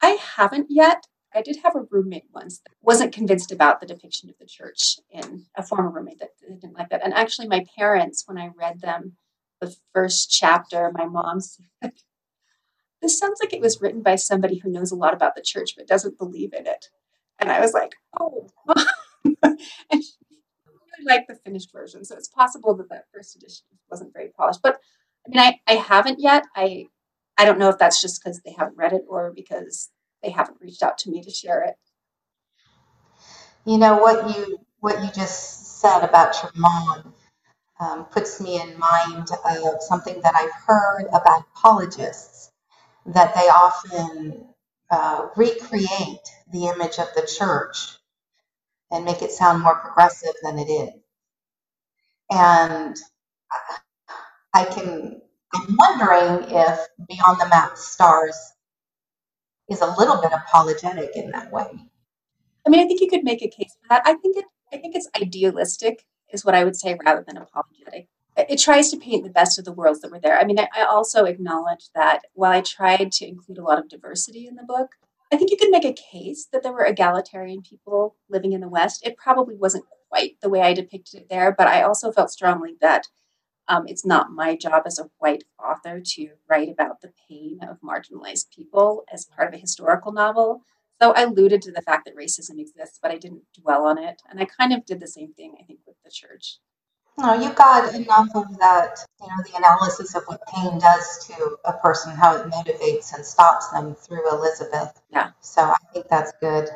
I 0.00 0.10
haven't 0.36 0.68
yet. 0.70 1.06
I 1.34 1.42
did 1.42 1.58
have 1.62 1.76
a 1.76 1.86
roommate 1.90 2.28
once 2.32 2.58
that 2.60 2.72
wasn't 2.80 3.12
convinced 3.12 3.52
about 3.52 3.80
the 3.80 3.86
depiction 3.86 4.30
of 4.30 4.38
the 4.38 4.46
church 4.46 4.96
in 5.10 5.44
a 5.54 5.62
former 5.62 5.90
roommate 5.90 6.20
that 6.20 6.30
didn't 6.40 6.76
like 6.76 6.88
that. 6.88 7.04
And 7.04 7.12
actually, 7.12 7.48
my 7.48 7.66
parents, 7.76 8.24
when 8.26 8.38
I 8.38 8.50
read 8.56 8.80
them 8.80 9.16
the 9.60 9.76
first 9.92 10.30
chapter, 10.30 10.90
my 10.94 11.04
mom 11.04 11.40
said, 11.40 11.66
This 13.02 13.18
sounds 13.18 13.40
like 13.42 13.52
it 13.52 13.60
was 13.60 13.80
written 13.80 14.02
by 14.02 14.16
somebody 14.16 14.58
who 14.58 14.70
knows 14.70 14.90
a 14.90 14.96
lot 14.96 15.14
about 15.14 15.34
the 15.34 15.42
church 15.42 15.74
but 15.76 15.86
doesn't 15.86 16.18
believe 16.18 16.52
in 16.52 16.66
it. 16.66 16.88
And 17.40 17.52
I 17.52 17.60
was 17.60 17.74
like, 17.74 17.92
Oh. 18.20 18.48
and 19.42 19.56
she 20.04 20.12
really 20.66 21.06
liked 21.06 21.28
the 21.28 21.36
finished 21.36 21.72
version. 21.72 22.04
So 22.04 22.16
it's 22.16 22.28
possible 22.28 22.74
that 22.76 22.90
that 22.90 23.06
first 23.14 23.36
edition 23.36 23.66
wasn't 23.90 24.12
very 24.12 24.28
polished. 24.28 24.60
But 24.62 24.80
I 25.26 25.30
mean, 25.30 25.40
I, 25.40 25.60
I 25.72 25.76
haven't 25.76 26.20
yet. 26.20 26.44
I 26.56 26.86
I 27.38 27.44
don't 27.46 27.58
know 27.58 27.70
if 27.70 27.78
that's 27.78 28.02
just 28.02 28.22
because 28.22 28.40
they 28.42 28.54
haven't 28.58 28.76
read 28.78 28.92
it 28.92 29.04
or 29.08 29.32
because 29.34 29.90
they 30.22 30.30
haven't 30.30 30.60
reached 30.60 30.82
out 30.82 30.98
to 30.98 31.10
me 31.10 31.22
to 31.22 31.30
share 31.30 31.62
it. 31.64 31.74
You 33.66 33.78
know 33.78 33.98
what 33.98 34.36
you 34.36 34.58
what 34.80 35.02
you 35.02 35.10
just 35.14 35.80
said 35.80 36.00
about 36.04 36.42
your 36.42 36.52
mom 36.56 37.14
um, 37.80 38.04
puts 38.06 38.40
me 38.40 38.60
in 38.60 38.78
mind 38.78 39.28
of 39.44 39.82
something 39.82 40.20
that 40.22 40.34
I've 40.36 40.52
heard 40.66 41.06
about 41.12 41.44
apologists 41.56 42.50
that 43.06 43.34
they 43.34 43.42
often 43.48 44.46
uh, 44.90 45.28
recreate 45.36 46.28
the 46.52 46.66
image 46.66 46.98
of 46.98 47.08
the 47.14 47.28
church 47.38 47.96
and 48.90 49.04
make 49.04 49.22
it 49.22 49.30
sound 49.30 49.62
more 49.62 49.76
progressive 49.76 50.34
than 50.42 50.58
it 50.58 50.68
is. 50.68 50.90
And 52.30 52.96
I 54.54 54.64
can 54.64 55.22
I'm 55.52 55.76
wondering 55.78 56.44
if 56.50 56.80
Beyond 57.08 57.40
the 57.40 57.48
Mapped 57.48 57.78
Stars 57.78 58.36
is 59.68 59.80
a 59.80 59.94
little 59.98 60.20
bit 60.20 60.32
apologetic 60.32 61.16
in 61.16 61.30
that 61.32 61.50
way. 61.52 61.66
I 62.66 62.70
mean, 62.70 62.80
I 62.80 62.86
think 62.86 63.00
you 63.00 63.08
could 63.08 63.24
make 63.24 63.42
a 63.42 63.48
case 63.48 63.76
for 63.80 63.88
that. 63.88 64.02
I 64.04 64.14
think 64.14 64.36
it. 64.36 64.44
I 64.72 64.76
think 64.76 64.94
it's 64.94 65.08
idealistic, 65.20 66.04
is 66.32 66.44
what 66.44 66.54
I 66.54 66.62
would 66.62 66.76
say, 66.76 66.96
rather 67.04 67.24
than 67.26 67.36
apologetic. 67.36 68.08
It 68.36 68.58
tries 68.58 68.90
to 68.90 68.96
paint 68.96 69.24
the 69.24 69.30
best 69.30 69.58
of 69.58 69.64
the 69.64 69.72
worlds 69.72 70.00
that 70.00 70.10
were 70.10 70.20
there. 70.20 70.38
I 70.38 70.44
mean, 70.44 70.58
I, 70.58 70.68
I 70.74 70.84
also 70.84 71.24
acknowledge 71.24 71.90
that 71.94 72.22
while 72.32 72.52
I 72.52 72.60
tried 72.60 73.12
to 73.12 73.26
include 73.26 73.58
a 73.58 73.64
lot 73.64 73.78
of 73.78 73.88
diversity 73.88 74.46
in 74.46 74.56
the 74.56 74.62
book, 74.62 74.92
I 75.32 75.36
think 75.36 75.50
you 75.50 75.56
could 75.56 75.70
make 75.70 75.84
a 75.84 75.92
case 75.92 76.46
that 76.52 76.62
there 76.62 76.72
were 76.72 76.84
egalitarian 76.84 77.62
people 77.62 78.16
living 78.28 78.52
in 78.52 78.60
the 78.60 78.68
West. 78.68 79.06
It 79.06 79.16
probably 79.16 79.56
wasn't 79.56 79.84
quite 80.08 80.40
the 80.40 80.48
way 80.48 80.62
I 80.62 80.74
depicted 80.74 81.20
it 81.20 81.28
there, 81.28 81.54
but 81.56 81.68
I 81.68 81.82
also 81.82 82.10
felt 82.10 82.30
strongly 82.30 82.76
that 82.80 83.06
um, 83.68 83.84
it's 83.86 84.04
not 84.04 84.32
my 84.32 84.56
job 84.56 84.82
as 84.86 84.98
a 84.98 85.10
white 85.18 85.44
author 85.62 86.00
to 86.00 86.30
write 86.48 86.68
about 86.68 87.00
the 87.00 87.12
pain 87.28 87.60
of 87.62 87.80
marginalized 87.80 88.50
people 88.54 89.04
as 89.12 89.26
part 89.26 89.48
of 89.48 89.54
a 89.54 89.60
historical 89.60 90.10
novel. 90.10 90.62
So 91.00 91.12
I 91.12 91.22
alluded 91.22 91.62
to 91.62 91.72
the 91.72 91.82
fact 91.82 92.04
that 92.06 92.16
racism 92.16 92.58
exists, 92.58 92.98
but 93.00 93.12
I 93.12 93.16
didn't 93.16 93.44
dwell 93.62 93.86
on 93.86 93.96
it. 93.96 94.20
And 94.28 94.40
I 94.40 94.44
kind 94.44 94.72
of 94.72 94.84
did 94.84 94.98
the 94.98 95.06
same 95.06 95.32
thing, 95.32 95.54
I 95.60 95.62
think, 95.62 95.80
with 95.86 95.96
the 96.04 96.10
church. 96.10 96.58
No, 97.18 97.34
you 97.34 97.52
got 97.52 97.94
enough 97.94 98.28
of 98.34 98.58
that, 98.58 98.98
you 99.20 99.28
know, 99.28 99.42
the 99.44 99.56
analysis 99.56 100.14
of 100.14 100.24
what 100.26 100.40
pain 100.48 100.78
does 100.78 101.26
to 101.26 101.58
a 101.64 101.72
person, 101.74 102.14
how 102.14 102.36
it 102.36 102.46
motivates 102.50 103.14
and 103.14 103.24
stops 103.24 103.68
them 103.70 103.94
through 103.94 104.30
Elizabeth. 104.32 105.00
Yeah. 105.12 105.30
So 105.40 105.62
I 105.62 105.76
think 105.92 106.08
that's 106.08 106.32
good. 106.40 106.68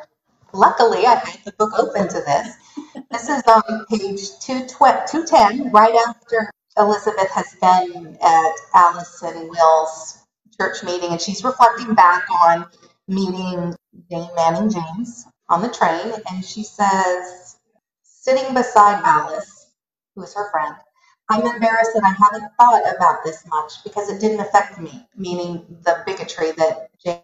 Luckily, 0.53 1.05
I 1.05 1.15
had 1.15 1.39
the 1.45 1.51
book 1.53 1.73
open 1.77 2.07
to 2.07 2.21
this. 2.21 2.55
this 3.11 3.29
is 3.29 3.43
on 3.47 3.85
page 3.89 4.39
210, 4.39 5.71
right 5.71 5.95
after 6.07 6.51
Elizabeth 6.77 7.29
has 7.31 7.55
been 7.61 8.17
at 8.21 8.53
Alice 8.73 9.21
and 9.23 9.49
Will's 9.49 10.19
church 10.59 10.83
meeting, 10.83 11.11
and 11.11 11.21
she's 11.21 11.43
reflecting 11.43 11.95
back 11.95 12.25
on 12.41 12.65
meeting 13.07 13.75
Jane 14.11 14.29
Manning 14.35 14.69
James 14.69 15.25
on 15.49 15.61
the 15.61 15.69
train, 15.69 16.13
and 16.29 16.45
she 16.45 16.63
says, 16.63 17.57
sitting 18.03 18.53
beside 18.53 19.01
Alice, 19.03 19.54
who 20.15 20.23
is 20.23 20.33
her 20.35 20.51
friend, 20.51 20.75
I'm 21.29 21.41
embarrassed 21.41 21.91
that 21.95 22.03
I 22.03 22.09
haven't 22.23 22.51
thought 22.59 22.95
about 22.95 23.23
this 23.23 23.45
much 23.47 23.83
because 23.83 24.09
it 24.09 24.21
didn't 24.21 24.41
affect 24.41 24.79
me, 24.79 25.07
meaning 25.15 25.65
the 25.83 26.03
bigotry 26.05 26.51
that 26.53 26.89
Jane, 27.03 27.21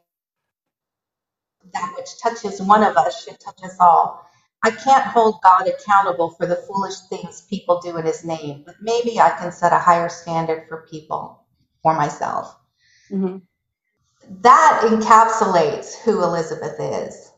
that 1.74 1.94
which 1.98 2.20
touches 2.22 2.62
one 2.62 2.84
of 2.84 2.98
us 2.98 3.24
should 3.24 3.40
touch 3.40 3.60
us 3.64 3.78
all. 3.80 4.28
I 4.64 4.72
can't 4.72 5.06
hold 5.06 5.42
God 5.44 5.68
accountable 5.68 6.32
for 6.32 6.46
the 6.46 6.56
foolish 6.56 6.96
things 7.10 7.42
people 7.50 7.80
do 7.82 7.98
in 7.98 8.06
his 8.06 8.24
name, 8.26 8.64
but 8.66 8.76
maybe 8.82 9.20
I 9.20 9.32
can 9.32 9.52
set 9.52 9.74
a 9.74 9.80
higher 9.80 10.10
standard 10.10 10.68
for 10.68 10.88
people, 10.90 11.44
for 11.84 11.96
myself. 11.96 12.56
Mm-hmm. 13.12 13.38
That 14.42 14.82
encapsulates 14.86 15.96
who 16.04 16.24
Elizabeth 16.24 16.80
is. 16.80 17.32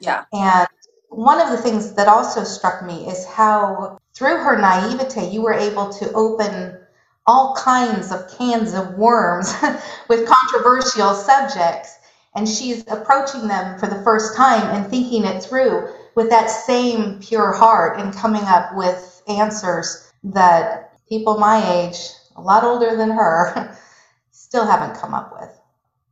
Yeah. 0.00 0.24
And 0.32 0.68
one 1.08 1.40
of 1.40 1.50
the 1.50 1.58
things 1.58 1.94
that 1.94 2.08
also 2.08 2.44
struck 2.44 2.84
me 2.84 3.08
is 3.08 3.26
how, 3.26 3.98
through 4.14 4.38
her 4.38 4.58
naivete, 4.58 5.30
you 5.30 5.42
were 5.42 5.54
able 5.54 5.90
to 5.94 6.12
open 6.12 6.78
all 7.26 7.54
kinds 7.56 8.12
of 8.12 8.36
cans 8.36 8.74
of 8.74 8.94
worms 8.94 9.54
with 10.08 10.28
controversial 10.28 11.14
subjects. 11.14 11.98
And 12.34 12.48
she's 12.48 12.82
approaching 12.88 13.46
them 13.48 13.78
for 13.78 13.86
the 13.86 14.02
first 14.02 14.36
time 14.36 14.62
and 14.74 14.90
thinking 14.90 15.24
it 15.24 15.42
through 15.42 15.88
with 16.14 16.30
that 16.30 16.48
same 16.48 17.20
pure 17.20 17.52
heart 17.52 18.00
and 18.00 18.14
coming 18.14 18.42
up 18.42 18.74
with 18.74 19.22
answers 19.28 20.12
that 20.24 20.92
people 21.08 21.38
my 21.38 21.58
age, 21.80 21.98
a 22.36 22.40
lot 22.40 22.64
older 22.64 22.96
than 22.96 23.10
her, 23.10 23.76
still 24.30 24.66
haven't 24.66 24.98
come 24.98 25.14
up 25.14 25.32
with. 25.38 25.50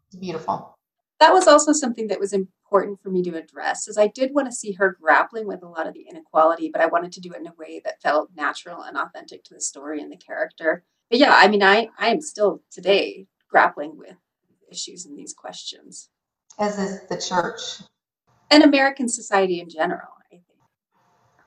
It's 0.09 0.17
beautiful. 0.17 0.77
That 1.21 1.33
was 1.33 1.47
also 1.47 1.73
something 1.73 2.09
that 2.09 2.21
was 2.21 2.33
important 2.71 3.01
for 3.03 3.11
me 3.11 3.23
to 3.25 3.37
address, 3.37 3.89
is 3.89 3.99
I 3.99 4.07
did 4.07 4.33
want 4.33 4.47
to 4.47 4.55
see 4.55 4.73
her 4.73 4.97
grappling 5.01 5.49
with 5.49 5.63
a 5.63 5.69
lot 5.69 5.89
of 5.89 5.95
the 5.95 6.07
inequality, 6.09 6.71
but 6.73 6.81
I 6.81 6.87
wanted 6.87 7.11
to 7.13 7.21
do 7.21 7.33
it 7.33 7.41
in 7.41 7.49
a 7.49 7.55
way 7.59 7.81
that 7.85 8.01
felt 8.01 8.31
natural 8.37 8.83
and 8.83 8.97
authentic 8.97 9.43
to 9.45 9.55
the 9.55 9.61
story 9.61 10.01
and 10.01 10.11
the 10.11 10.17
character. 10.17 10.85
But 11.11 11.19
yeah, 11.19 11.35
I 11.35 11.49
mean, 11.49 11.65
I 11.65 11.89
I 11.99 12.09
am 12.09 12.21
still 12.21 12.63
today 12.71 13.27
grappling 13.49 13.99
with 13.99 14.15
issues 14.71 15.05
and 15.05 15.19
these 15.19 15.35
questions. 15.35 16.11
As 16.61 16.79
is 16.79 17.01
the 17.09 17.21
church 17.21 17.83
and 18.51 18.63
American 18.63 19.09
society 19.09 19.61
in 19.61 19.69
general, 19.69 20.09
I 20.25 20.29
think. 20.31 20.43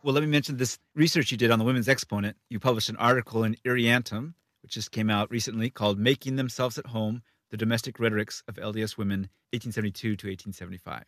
Well, 0.04 0.14
let 0.14 0.24
me 0.24 0.30
mention 0.30 0.58
this 0.58 0.78
research 0.94 1.32
you 1.32 1.38
did 1.38 1.52
on 1.52 1.60
the 1.60 1.66
women's 1.66 1.88
exponent. 1.88 2.36
You 2.50 2.60
published 2.60 2.90
an 2.90 2.98
article 2.98 3.46
in 3.46 3.56
Irreantum, 3.66 4.34
which 4.62 4.74
just 4.74 4.92
came 4.92 5.10
out 5.10 5.32
recently, 5.32 5.70
called 5.70 5.98
Making 5.98 6.36
Themselves 6.36 6.78
at 6.78 6.88
Home 6.88 7.22
The 7.54 7.58
Domestic 7.58 8.00
Rhetorics 8.00 8.42
of 8.48 8.56
LDS 8.56 8.98
Women, 8.98 9.30
1872 9.52 10.16
to 10.16 10.28
1875. 10.28 11.04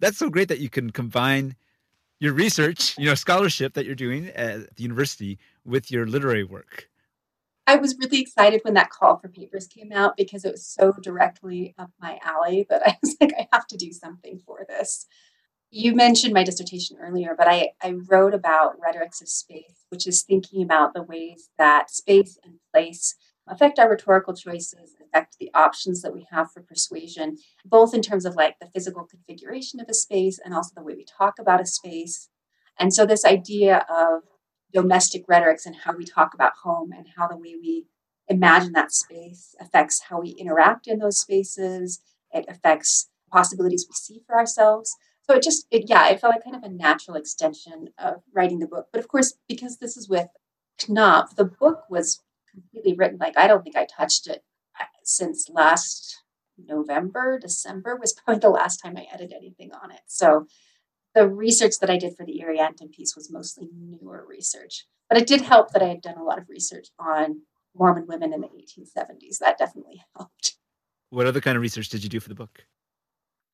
That's 0.00 0.18
so 0.18 0.28
great 0.28 0.48
that 0.48 0.60
you 0.60 0.68
can 0.68 0.90
combine 0.90 1.56
your 2.20 2.34
research, 2.34 2.94
you 2.98 3.06
know, 3.06 3.14
scholarship 3.14 3.72
that 3.72 3.86
you're 3.86 3.94
doing 3.94 4.26
at 4.26 4.76
the 4.76 4.82
university 4.82 5.38
with 5.64 5.90
your 5.90 6.06
literary 6.06 6.44
work. 6.44 6.90
I 7.66 7.76
was 7.76 7.96
really 7.98 8.20
excited 8.20 8.60
when 8.64 8.74
that 8.74 8.90
call 8.90 9.16
for 9.16 9.28
papers 9.28 9.66
came 9.66 9.92
out 9.92 10.14
because 10.18 10.44
it 10.44 10.52
was 10.52 10.66
so 10.66 10.92
directly 11.02 11.74
up 11.78 11.90
my 11.98 12.18
alley 12.22 12.66
that 12.68 12.86
I 12.86 12.98
was 13.02 13.16
like, 13.22 13.32
I 13.38 13.48
have 13.50 13.66
to 13.68 13.78
do 13.78 13.92
something 13.92 14.40
for 14.44 14.66
this. 14.68 15.06
You 15.70 15.94
mentioned 15.94 16.34
my 16.34 16.44
dissertation 16.44 16.98
earlier, 17.00 17.34
but 17.34 17.48
I, 17.48 17.70
I 17.82 17.94
wrote 18.10 18.34
about 18.34 18.78
rhetorics 18.78 19.22
of 19.22 19.30
space, 19.30 19.86
which 19.88 20.06
is 20.06 20.22
thinking 20.22 20.62
about 20.62 20.92
the 20.92 21.02
ways 21.02 21.48
that 21.56 21.90
space 21.90 22.38
and 22.44 22.56
place 22.74 23.14
affect 23.48 23.78
our 23.78 23.90
rhetorical 23.90 24.34
choices, 24.34 24.96
affect 25.00 25.36
the 25.38 25.50
options 25.54 26.02
that 26.02 26.14
we 26.14 26.26
have 26.30 26.50
for 26.52 26.62
persuasion, 26.62 27.36
both 27.64 27.94
in 27.94 28.02
terms 28.02 28.24
of 28.24 28.36
like 28.36 28.58
the 28.60 28.68
physical 28.68 29.04
configuration 29.04 29.80
of 29.80 29.88
a 29.88 29.94
space 29.94 30.38
and 30.42 30.54
also 30.54 30.72
the 30.74 30.82
way 30.82 30.94
we 30.94 31.04
talk 31.04 31.38
about 31.38 31.60
a 31.60 31.66
space. 31.66 32.28
And 32.78 32.94
so, 32.94 33.04
this 33.04 33.24
idea 33.24 33.84
of 33.90 34.22
domestic 34.72 35.24
rhetorics 35.28 35.66
and 35.66 35.76
how 35.76 35.94
we 35.94 36.04
talk 36.04 36.34
about 36.34 36.52
home 36.62 36.92
and 36.96 37.06
how 37.16 37.28
the 37.28 37.36
way 37.36 37.54
we 37.60 37.86
imagine 38.28 38.72
that 38.72 38.92
space 38.92 39.54
affects 39.60 40.02
how 40.08 40.20
we 40.20 40.30
interact 40.30 40.86
in 40.86 40.98
those 40.98 41.20
spaces. 41.20 42.00
It 42.32 42.46
affects 42.48 43.10
possibilities 43.30 43.86
we 43.88 43.94
see 43.94 44.22
for 44.26 44.36
ourselves. 44.36 44.96
So 45.22 45.36
it 45.36 45.42
just, 45.42 45.66
it, 45.70 45.88
yeah, 45.88 46.08
it 46.08 46.20
felt 46.20 46.34
like 46.34 46.44
kind 46.44 46.56
of 46.56 46.62
a 46.62 46.74
natural 46.74 47.16
extension 47.16 47.90
of 47.98 48.22
writing 48.34 48.58
the 48.58 48.66
book. 48.66 48.88
But 48.92 49.00
of 49.00 49.08
course, 49.08 49.34
because 49.48 49.78
this 49.78 49.96
is 49.96 50.08
with 50.08 50.28
Knopf, 50.88 51.36
the 51.36 51.44
book 51.44 51.84
was 51.88 52.20
completely 52.52 52.94
written. 52.94 53.18
Like 53.18 53.36
I 53.36 53.46
don't 53.46 53.62
think 53.62 53.76
I 53.76 53.86
touched 53.86 54.26
it 54.26 54.42
uh, 54.80 54.84
since 55.04 55.48
last 55.48 56.22
November, 56.58 57.38
December 57.38 57.96
was 57.96 58.12
probably 58.24 58.40
the 58.40 58.50
last 58.50 58.78
time 58.78 58.96
I 58.96 59.06
edited 59.12 59.36
anything 59.36 59.70
on 59.72 59.90
it. 59.90 60.00
So 60.06 60.46
the 61.14 61.28
research 61.28 61.78
that 61.80 61.90
I 61.90 61.98
did 61.98 62.16
for 62.16 62.24
the 62.24 62.42
Irreantum 62.42 62.90
piece 62.92 63.14
was 63.14 63.30
mostly 63.30 63.68
newer 63.74 64.24
research. 64.26 64.86
But 65.08 65.20
it 65.20 65.26
did 65.26 65.42
help 65.42 65.72
that 65.72 65.82
I 65.82 65.88
had 65.88 66.00
done 66.00 66.16
a 66.16 66.24
lot 66.24 66.38
of 66.38 66.48
research 66.48 66.88
on 66.98 67.42
Mormon 67.74 68.06
women 68.06 68.32
in 68.32 68.40
the 68.40 68.48
1870s. 68.48 69.38
That 69.40 69.58
definitely 69.58 70.02
helped. 70.16 70.56
What 71.10 71.26
other 71.26 71.40
kind 71.40 71.56
of 71.56 71.62
research 71.62 71.90
did 71.90 72.02
you 72.02 72.08
do 72.08 72.20
for 72.20 72.30
the 72.30 72.34
book? 72.34 72.64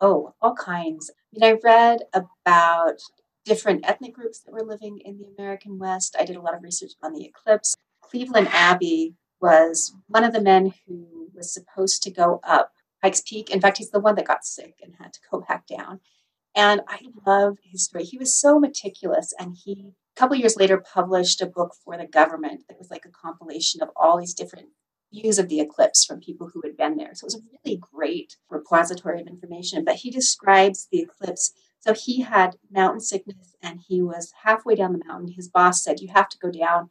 Oh, 0.01 0.35
all 0.41 0.55
kinds. 0.55 1.11
I 1.11 1.15
mean, 1.33 1.57
I 1.57 1.59
read 1.65 2.01
about 2.15 3.01
different 3.45 3.89
ethnic 3.89 4.15
groups 4.15 4.41
that 4.41 4.53
were 4.53 4.63
living 4.63 5.01
in 5.05 5.19
the 5.19 5.27
American 5.37 5.79
West. 5.79 6.15
I 6.19 6.25
did 6.25 6.37
a 6.37 6.41
lot 6.41 6.55
of 6.55 6.63
research 6.63 6.93
on 7.03 7.13
the 7.13 7.25
eclipse. 7.25 7.75
Cleveland 8.11 8.49
Abbe 8.51 9.15
was 9.41 9.95
one 10.09 10.25
of 10.25 10.33
the 10.33 10.41
men 10.41 10.73
who 10.87 11.29
was 11.35 11.53
supposed 11.53 12.03
to 12.03 12.11
go 12.11 12.41
up 12.43 12.73
Pikes 13.03 13.23
Peak. 13.23 13.51
In 13.51 13.61
fact, 13.61 13.79
he's 13.79 13.91
the 13.91 14.01
one 14.01 14.17
that 14.17 14.27
got 14.27 14.45
sick 14.45 14.75
and 14.83 14.95
had 14.99 15.13
to 15.13 15.21
go 15.31 15.45
back 15.49 15.67
down. 15.67 16.01
And 16.55 16.81
I 16.89 17.01
love 17.27 17.59
his 17.63 17.85
story. 17.85 18.05
He 18.05 18.19
was 18.19 18.37
so 18.37 18.59
meticulous, 18.59 19.33
and 19.39 19.57
he 19.65 19.93
a 20.17 20.21
couple 20.21 20.37
years 20.37 20.57
later 20.57 20.79
published 20.79 21.41
a 21.41 21.47
book 21.47 21.75
for 21.85 21.97
the 21.97 22.07
government 22.07 22.63
that 22.69 22.79
was 22.79 22.91
like 22.91 23.05
a 23.05 23.11
compilation 23.11 23.83
of 23.83 23.91
all 23.95 24.19
these 24.19 24.35
different 24.35 24.69
views 25.13 25.39
of 25.39 25.49
the 25.49 25.61
eclipse 25.61 26.05
from 26.05 26.21
people 26.21 26.51
who 26.53 26.61
had 26.65 26.77
been 26.77 26.97
there. 26.97 27.15
So 27.15 27.25
it 27.25 27.29
was 27.29 27.35
a 27.37 27.59
really 27.65 27.79
great 27.79 28.37
repository 28.51 29.21
of 29.21 29.27
information. 29.27 29.85
But 29.85 29.97
he 29.97 30.11
describes 30.11 30.89
the 30.91 31.01
eclipse. 31.01 31.53
So 31.81 31.95
he 31.95 32.23
had 32.23 32.57
mountain 32.71 33.01
sickness 33.01 33.55
and 33.63 33.81
he 33.87 34.03
was 34.03 34.33
halfway 34.43 34.75
down 34.75 34.93
the 34.93 35.05
mountain. 35.07 35.33
His 35.33 35.49
boss 35.49 35.83
said, 35.83 36.01
You 36.01 36.09
have 36.09 36.29
to 36.31 36.39
go 36.39 36.51
down, 36.51 36.91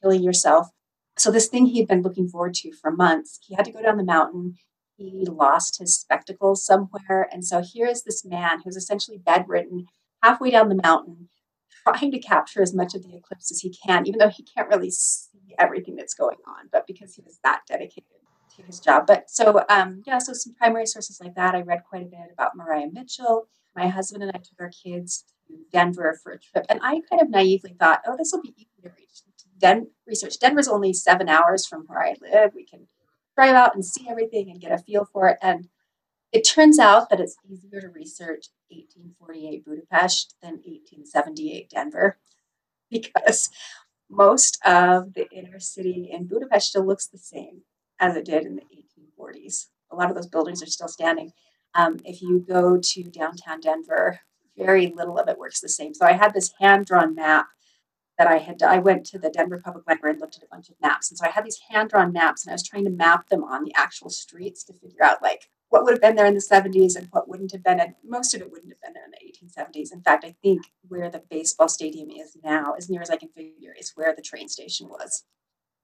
killing 0.00 0.22
yourself. 0.22 0.68
So 1.16 1.30
this 1.30 1.48
thing 1.48 1.66
he 1.66 1.78
had 1.78 1.88
been 1.88 2.02
looking 2.02 2.28
forward 2.28 2.54
to 2.54 2.72
for 2.72 2.90
months, 2.90 3.38
he 3.42 3.54
had 3.54 3.64
to 3.64 3.72
go 3.72 3.82
down 3.82 3.96
the 3.96 4.04
mountain 4.04 4.56
he 4.98 5.24
lost 5.26 5.78
his 5.78 5.96
spectacles 5.96 6.64
somewhere. 6.64 7.28
And 7.32 7.44
so 7.44 7.62
here 7.62 7.86
is 7.86 8.02
this 8.02 8.24
man 8.24 8.62
who's 8.62 8.76
essentially 8.76 9.18
bedridden, 9.18 9.86
halfway 10.22 10.50
down 10.50 10.68
the 10.68 10.80
mountain, 10.82 11.28
trying 11.84 12.10
to 12.10 12.18
capture 12.18 12.62
as 12.62 12.74
much 12.74 12.94
of 12.94 13.04
the 13.04 13.16
eclipse 13.16 13.52
as 13.52 13.60
he 13.60 13.72
can, 13.86 14.06
even 14.06 14.18
though 14.18 14.28
he 14.28 14.42
can't 14.42 14.68
really 14.68 14.90
see 14.90 15.54
everything 15.58 15.94
that's 15.94 16.14
going 16.14 16.38
on, 16.46 16.68
but 16.72 16.86
because 16.86 17.14
he 17.14 17.22
was 17.22 17.38
that 17.44 17.60
dedicated 17.68 18.04
to 18.56 18.62
his 18.62 18.80
job. 18.80 19.06
But 19.06 19.30
so, 19.30 19.64
um, 19.68 20.02
yeah, 20.04 20.18
so 20.18 20.32
some 20.32 20.54
primary 20.54 20.86
sources 20.86 21.20
like 21.22 21.36
that. 21.36 21.54
I 21.54 21.62
read 21.62 21.84
quite 21.88 22.02
a 22.02 22.06
bit 22.06 22.32
about 22.32 22.56
Maria 22.56 22.88
Mitchell. 22.92 23.48
My 23.76 23.86
husband 23.86 24.24
and 24.24 24.32
I 24.34 24.38
took 24.38 24.60
our 24.60 24.70
kids 24.70 25.24
to 25.46 25.54
Denver 25.72 26.18
for 26.22 26.32
a 26.32 26.40
trip, 26.40 26.66
and 26.68 26.80
I 26.82 27.00
kind 27.08 27.22
of 27.22 27.30
naively 27.30 27.76
thought, 27.78 28.02
oh, 28.04 28.16
this 28.16 28.32
will 28.32 28.42
be 28.42 28.54
easy 28.56 28.82
to 28.82 28.90
reach. 28.98 29.22
Den- 29.58 29.90
research. 30.06 30.38
Denver's 30.38 30.68
only 30.68 30.92
seven 30.92 31.28
hours 31.28 31.66
from 31.66 31.84
where 31.86 32.02
I 32.02 32.14
live. 32.20 32.52
We 32.54 32.64
can 32.64 32.86
drive 33.36 33.54
out 33.54 33.74
and 33.74 33.84
see 33.84 34.06
everything 34.08 34.50
and 34.50 34.60
get 34.60 34.72
a 34.72 34.78
feel 34.78 35.04
for 35.04 35.28
it. 35.28 35.38
And 35.42 35.68
it 36.32 36.42
turns 36.42 36.78
out 36.78 37.08
that 37.10 37.20
it's 37.20 37.36
easier 37.48 37.80
to 37.80 37.88
research 37.88 38.48
1848 38.70 39.64
Budapest 39.64 40.34
than 40.42 40.54
1878 40.54 41.70
Denver 41.70 42.18
because 42.90 43.50
most 44.10 44.58
of 44.64 45.14
the 45.14 45.28
inner 45.30 45.60
city 45.60 46.08
in 46.10 46.26
Budapest 46.26 46.68
still 46.68 46.86
looks 46.86 47.06
the 47.06 47.18
same 47.18 47.62
as 48.00 48.16
it 48.16 48.24
did 48.24 48.44
in 48.44 48.56
the 48.56 48.62
1840s. 48.62 49.66
A 49.90 49.96
lot 49.96 50.10
of 50.10 50.16
those 50.16 50.26
buildings 50.26 50.62
are 50.62 50.66
still 50.66 50.88
standing. 50.88 51.32
Um, 51.74 51.98
if 52.04 52.22
you 52.22 52.40
go 52.40 52.78
to 52.78 53.02
downtown 53.04 53.60
Denver, 53.60 54.20
very 54.56 54.88
little 54.88 55.18
of 55.18 55.28
it 55.28 55.38
works 55.38 55.60
the 55.60 55.68
same. 55.68 55.94
So 55.94 56.06
I 56.06 56.12
had 56.12 56.34
this 56.34 56.52
hand 56.58 56.86
drawn 56.86 57.14
map 57.14 57.46
that 58.18 58.26
I 58.26 58.38
had, 58.38 58.62
I 58.62 58.78
went 58.78 59.06
to 59.06 59.18
the 59.18 59.30
Denver 59.30 59.60
Public 59.64 59.86
Library 59.86 60.12
and 60.12 60.20
looked 60.20 60.36
at 60.36 60.42
a 60.42 60.48
bunch 60.50 60.68
of 60.68 60.74
maps. 60.82 61.10
And 61.10 61.16
so 61.16 61.24
I 61.24 61.30
had 61.30 61.44
these 61.44 61.60
hand 61.70 61.90
drawn 61.90 62.12
maps 62.12 62.44
and 62.44 62.50
I 62.50 62.54
was 62.54 62.66
trying 62.66 62.84
to 62.84 62.90
map 62.90 63.28
them 63.28 63.44
on 63.44 63.64
the 63.64 63.72
actual 63.76 64.10
streets 64.10 64.64
to 64.64 64.72
figure 64.72 65.04
out 65.04 65.22
like 65.22 65.48
what 65.68 65.84
would 65.84 65.92
have 65.92 66.00
been 66.00 66.16
there 66.16 66.26
in 66.26 66.34
the 66.34 66.40
70s 66.40 66.96
and 66.96 67.08
what 67.12 67.28
wouldn't 67.28 67.52
have 67.52 67.62
been. 67.62 67.78
And 67.78 67.94
most 68.04 68.34
of 68.34 68.40
it 68.40 68.50
wouldn't 68.50 68.72
have 68.72 68.80
been 68.80 68.94
there 68.94 69.04
in 69.04 69.12
the 69.12 69.80
1870s. 69.80 69.92
In 69.92 70.02
fact, 70.02 70.24
I 70.24 70.34
think 70.42 70.62
where 70.88 71.10
the 71.10 71.22
baseball 71.30 71.68
stadium 71.68 72.10
is 72.10 72.36
now, 72.42 72.74
as 72.76 72.90
near 72.90 73.02
as 73.02 73.10
I 73.10 73.16
can 73.16 73.28
figure, 73.28 73.74
is 73.78 73.92
where 73.94 74.14
the 74.14 74.22
train 74.22 74.48
station 74.48 74.88
was. 74.88 75.24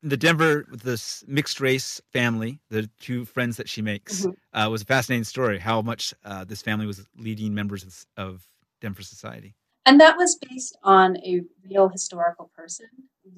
The 0.02 0.16
Denver, 0.16 0.66
this 0.70 1.24
mixed 1.26 1.60
race 1.60 2.00
family, 2.12 2.60
the 2.68 2.90
two 3.00 3.24
friends 3.24 3.56
that 3.56 3.68
she 3.68 3.80
makes, 3.80 4.22
mm-hmm. 4.26 4.58
uh, 4.58 4.68
was 4.68 4.82
a 4.82 4.86
fascinating 4.86 5.24
story. 5.24 5.58
How 5.58 5.80
much 5.80 6.12
uh, 6.24 6.44
this 6.44 6.62
family 6.62 6.86
was 6.86 7.06
leading 7.16 7.54
members 7.54 8.06
of 8.16 8.46
Denver 8.80 9.02
society. 9.02 9.54
And 9.86 10.00
that 10.00 10.16
was 10.16 10.36
based 10.36 10.78
on 10.82 11.18
a 11.18 11.42
real 11.68 11.88
historical 11.88 12.50
person, 12.56 12.86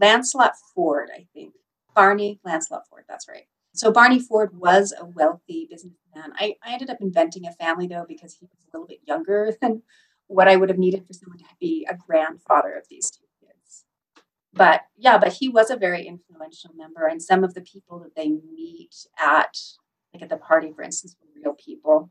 Launcelot 0.00 0.52
Ford, 0.74 1.10
I 1.14 1.26
think. 1.34 1.54
Barney 1.94 2.40
Launcelot 2.44 2.86
Ford, 2.88 3.04
that's 3.08 3.26
right. 3.28 3.46
So 3.74 3.90
Barney 3.90 4.20
Ford 4.20 4.50
was 4.56 4.94
a 4.98 5.04
wealthy 5.04 5.66
businessman. 5.70 6.32
I, 6.36 6.54
I 6.64 6.72
ended 6.72 6.90
up 6.90 6.98
inventing 7.00 7.46
a 7.46 7.52
family 7.52 7.86
though 7.86 8.04
because 8.06 8.34
he 8.34 8.46
was 8.46 8.58
a 8.62 8.76
little 8.76 8.86
bit 8.86 9.00
younger 9.06 9.54
than 9.60 9.82
what 10.28 10.48
I 10.48 10.56
would 10.56 10.68
have 10.68 10.78
needed 10.78 11.06
for 11.06 11.12
someone 11.12 11.38
to 11.38 11.44
be 11.60 11.86
a 11.88 11.96
grandfather 11.96 12.74
of 12.74 12.84
these 12.88 13.10
two 13.10 13.24
kids. 13.40 13.84
But 14.52 14.82
yeah, 14.96 15.18
but 15.18 15.34
he 15.34 15.48
was 15.48 15.70
a 15.70 15.76
very 15.76 16.06
influential 16.06 16.70
member, 16.74 17.06
and 17.06 17.22
some 17.22 17.44
of 17.44 17.54
the 17.54 17.60
people 17.60 18.00
that 18.00 18.16
they 18.16 18.28
meet 18.28 18.94
at 19.18 19.56
like 20.12 20.22
at 20.22 20.30
the 20.30 20.36
party, 20.36 20.72
for 20.72 20.82
instance, 20.82 21.14
were 21.20 21.40
real 21.42 21.54
people. 21.54 22.10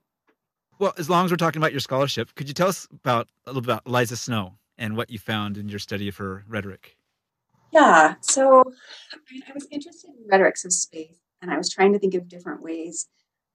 Well, 0.77 0.93
as 0.97 1.09
long 1.09 1.23
as 1.23 1.31
we're 1.31 1.37
talking 1.37 1.61
about 1.61 1.71
your 1.71 1.79
scholarship, 1.79 2.35
could 2.35 2.49
you 2.49 2.53
tell 2.53 2.67
us 2.67 2.85
about 2.91 3.29
a 3.45 3.53
little 3.53 3.63
about 3.63 3.83
Eliza 3.85 4.17
Snow 4.17 4.55
and 4.77 4.97
what 4.97 5.09
you 5.09 5.17
found 5.17 5.57
in 5.57 5.69
your 5.69 5.79
study 5.79 6.09
of 6.09 6.17
her 6.17 6.43
rhetoric? 6.49 6.97
Yeah, 7.71 8.15
so 8.19 8.63
I, 9.13 9.53
was 9.53 9.67
interested 9.71 10.09
in 10.09 10.27
rhetorics 10.29 10.65
of 10.65 10.73
space, 10.73 11.19
and 11.41 11.49
I 11.49 11.57
was 11.57 11.69
trying 11.69 11.93
to 11.93 11.99
think 11.99 12.13
of 12.13 12.27
different 12.27 12.61
ways 12.61 13.07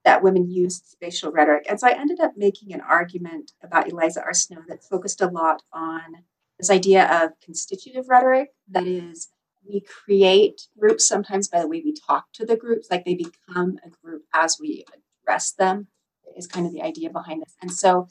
that 0.03 0.23
women 0.23 0.51
used 0.51 0.87
spatial 0.87 1.31
rhetoric. 1.31 1.67
And 1.69 1.79
so 1.79 1.89
I 1.89 1.93
ended 1.93 2.21
up 2.21 2.33
making 2.39 2.73
an 2.73 2.81
argument 2.81 3.53
about 3.63 3.91
Eliza 3.91 4.23
R. 4.23 4.33
Snow 4.33 4.63
that 4.69 4.83
focused 4.83 5.21
a 5.21 5.27
lot 5.27 5.63
on 5.75 6.25
this 6.59 6.71
idea 6.71 7.07
of 7.23 7.33
constitutive 7.45 8.09
rhetoric. 8.09 8.55
That 8.67 8.87
is, 8.87 9.29
we 9.69 9.81
create 9.83 10.69
groups 10.79 11.07
sometimes 11.07 11.49
by 11.49 11.61
the 11.61 11.69
way 11.69 11.83
we 11.85 11.95
talk 11.95 12.33
to 12.35 12.47
the 12.47 12.57
groups, 12.57 12.89
like 12.91 13.05
they 13.05 13.15
become 13.15 13.79
a 13.85 13.91
group 13.91 14.25
as 14.33 14.57
we 14.59 14.87
address 15.23 15.53
them 15.53 15.89
is 16.37 16.47
kind 16.47 16.67
of 16.67 16.73
the 16.73 16.83
idea 16.83 17.11
behind 17.11 17.43
this. 17.43 17.55
And 17.61 17.73
so, 17.73 18.09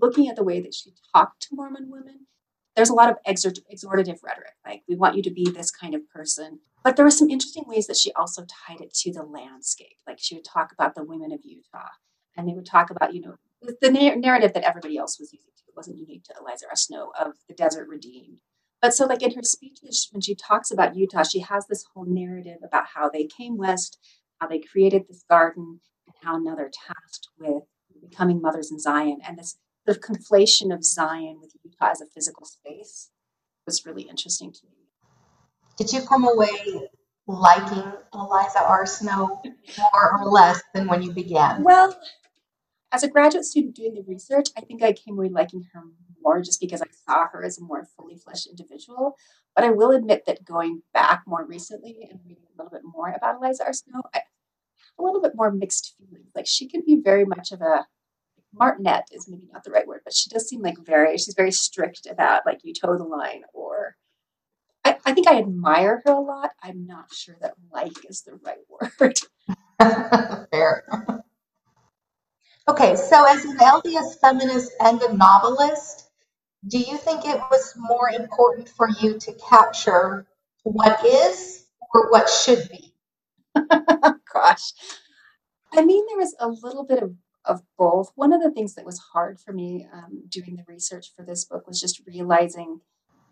looking 0.00 0.28
at 0.28 0.36
the 0.36 0.44
way 0.44 0.60
that 0.60 0.74
she 0.74 0.92
talked 1.14 1.42
to 1.42 1.54
Mormon 1.54 1.90
women, 1.90 2.26
there's 2.76 2.90
a 2.90 2.94
lot 2.94 3.10
of 3.10 3.16
exhort- 3.26 3.58
exhortative 3.72 4.22
rhetoric, 4.22 4.54
like 4.66 4.82
we 4.88 4.96
want 4.96 5.16
you 5.16 5.22
to 5.22 5.30
be 5.30 5.48
this 5.48 5.70
kind 5.70 5.94
of 5.94 6.08
person. 6.10 6.60
But 6.82 6.96
there 6.96 7.04
were 7.04 7.10
some 7.10 7.30
interesting 7.30 7.64
ways 7.66 7.86
that 7.86 7.96
she 7.96 8.12
also 8.12 8.44
tied 8.44 8.80
it 8.80 8.92
to 8.94 9.12
the 9.12 9.22
landscape. 9.22 9.96
Like 10.06 10.18
she 10.18 10.34
would 10.34 10.44
talk 10.44 10.72
about 10.72 10.94
the 10.94 11.04
women 11.04 11.32
of 11.32 11.40
Utah, 11.44 11.88
and 12.36 12.48
they 12.48 12.54
would 12.54 12.66
talk 12.66 12.90
about, 12.90 13.14
you 13.14 13.20
know, 13.20 13.36
the 13.80 13.90
na- 13.90 14.16
narrative 14.16 14.52
that 14.54 14.64
everybody 14.64 14.98
else 14.98 15.18
was 15.18 15.32
using. 15.32 15.50
It 15.74 15.76
wasn't 15.76 15.98
unique 15.98 16.22
to 16.24 16.34
Eliza 16.40 16.66
R. 16.70 16.76
Snow 16.76 17.12
of 17.18 17.32
the 17.48 17.54
desert 17.54 17.88
redeemed. 17.88 18.38
But 18.80 18.94
so, 18.94 19.06
like 19.06 19.22
in 19.22 19.34
her 19.34 19.42
speeches, 19.42 20.08
when 20.12 20.20
she 20.20 20.36
talks 20.36 20.70
about 20.70 20.94
Utah, 20.94 21.24
she 21.24 21.40
has 21.40 21.66
this 21.66 21.84
whole 21.92 22.04
narrative 22.04 22.58
about 22.62 22.86
how 22.94 23.08
they 23.08 23.24
came 23.24 23.56
west, 23.56 23.98
how 24.40 24.46
they 24.46 24.60
created 24.60 25.08
this 25.08 25.24
garden, 25.28 25.80
how 26.24 26.38
now 26.38 26.54
they're 26.54 26.70
tasked 26.70 27.28
with 27.38 27.64
becoming 28.00 28.40
mothers 28.40 28.70
in 28.70 28.78
Zion. 28.78 29.18
And 29.26 29.38
this 29.38 29.56
sort 29.86 29.96
of 29.96 30.02
conflation 30.02 30.74
of 30.74 30.84
Zion 30.84 31.38
with 31.40 31.52
Utah 31.62 31.90
as 31.90 32.00
a 32.00 32.06
physical 32.06 32.46
space 32.46 33.10
was 33.66 33.84
really 33.86 34.02
interesting 34.02 34.52
to 34.52 34.60
me. 34.66 34.84
Did 35.76 35.92
you 35.92 36.02
come 36.02 36.26
away 36.26 36.88
liking 37.26 37.92
Eliza 38.12 38.60
R. 38.60 38.86
Snow 38.86 39.42
more 39.78 40.20
or 40.20 40.30
less 40.30 40.62
than 40.74 40.86
when 40.86 41.02
you 41.02 41.12
began? 41.12 41.62
Well, 41.62 41.98
as 42.92 43.02
a 43.02 43.08
graduate 43.08 43.44
student 43.44 43.74
doing 43.74 43.94
the 43.94 44.04
research, 44.06 44.48
I 44.56 44.60
think 44.60 44.82
I 44.82 44.92
came 44.92 45.18
away 45.18 45.28
liking 45.28 45.64
her 45.72 45.82
more 46.22 46.40
just 46.40 46.60
because 46.60 46.80
I 46.80 46.86
saw 47.06 47.26
her 47.32 47.44
as 47.44 47.58
a 47.58 47.62
more 47.62 47.86
fully 47.96 48.16
fleshed 48.16 48.46
individual. 48.46 49.16
But 49.54 49.64
I 49.64 49.70
will 49.70 49.90
admit 49.90 50.24
that 50.26 50.44
going 50.44 50.82
back 50.92 51.22
more 51.26 51.44
recently 51.44 52.08
and 52.10 52.20
reading 52.24 52.44
a 52.46 52.62
little 52.62 52.70
bit 52.70 52.82
more 52.84 53.12
about 53.12 53.36
Eliza 53.36 53.64
R. 53.66 53.72
Snow, 53.72 54.02
I, 54.14 54.20
a 54.98 55.02
little 55.02 55.20
bit 55.20 55.32
more 55.34 55.50
mixed 55.50 55.94
feelings. 55.98 56.30
Like 56.34 56.46
she 56.46 56.68
can 56.68 56.82
be 56.86 57.00
very 57.02 57.24
much 57.24 57.52
of 57.52 57.60
a 57.60 57.86
martinet 58.52 59.04
is 59.12 59.28
maybe 59.28 59.48
not 59.52 59.64
the 59.64 59.70
right 59.70 59.86
word, 59.86 60.02
but 60.04 60.14
she 60.14 60.30
does 60.30 60.48
seem 60.48 60.62
like 60.62 60.78
very 60.84 61.16
she's 61.18 61.34
very 61.34 61.52
strict 61.52 62.06
about 62.10 62.46
like 62.46 62.60
you 62.62 62.72
toe 62.72 62.96
the 62.96 63.04
line 63.04 63.42
or 63.52 63.96
I, 64.84 64.96
I 65.06 65.12
think 65.14 65.26
I 65.26 65.38
admire 65.38 66.02
her 66.04 66.12
a 66.12 66.20
lot. 66.20 66.52
I'm 66.62 66.86
not 66.86 67.12
sure 67.12 67.36
that 67.40 67.54
like 67.72 67.92
is 68.08 68.22
the 68.22 68.38
right 68.44 68.58
word. 69.00 69.18
Fair. 70.50 70.84
Okay, 72.66 72.96
so 72.96 73.24
as 73.28 73.44
an 73.44 73.58
LDS 73.58 74.20
feminist 74.20 74.72
and 74.80 75.00
a 75.02 75.14
novelist, 75.14 76.08
do 76.66 76.78
you 76.78 76.96
think 76.96 77.26
it 77.26 77.38
was 77.50 77.74
more 77.76 78.08
important 78.08 78.70
for 78.70 78.88
you 79.00 79.18
to 79.18 79.32
capture 79.34 80.26
what 80.62 81.04
is 81.04 81.66
or 81.92 82.10
what 82.10 82.28
should 82.30 82.66
be? 82.70 82.93
Gosh. 84.32 84.72
I 85.72 85.84
mean, 85.84 86.04
there 86.08 86.18
was 86.18 86.36
a 86.38 86.48
little 86.48 86.84
bit 86.84 87.02
of, 87.02 87.14
of 87.44 87.62
both. 87.76 88.12
One 88.14 88.32
of 88.32 88.42
the 88.42 88.50
things 88.50 88.74
that 88.74 88.86
was 88.86 89.00
hard 89.12 89.40
for 89.40 89.52
me 89.52 89.86
um, 89.92 90.24
doing 90.28 90.56
the 90.56 90.64
research 90.66 91.12
for 91.16 91.24
this 91.24 91.44
book 91.44 91.66
was 91.66 91.80
just 91.80 92.02
realizing 92.06 92.80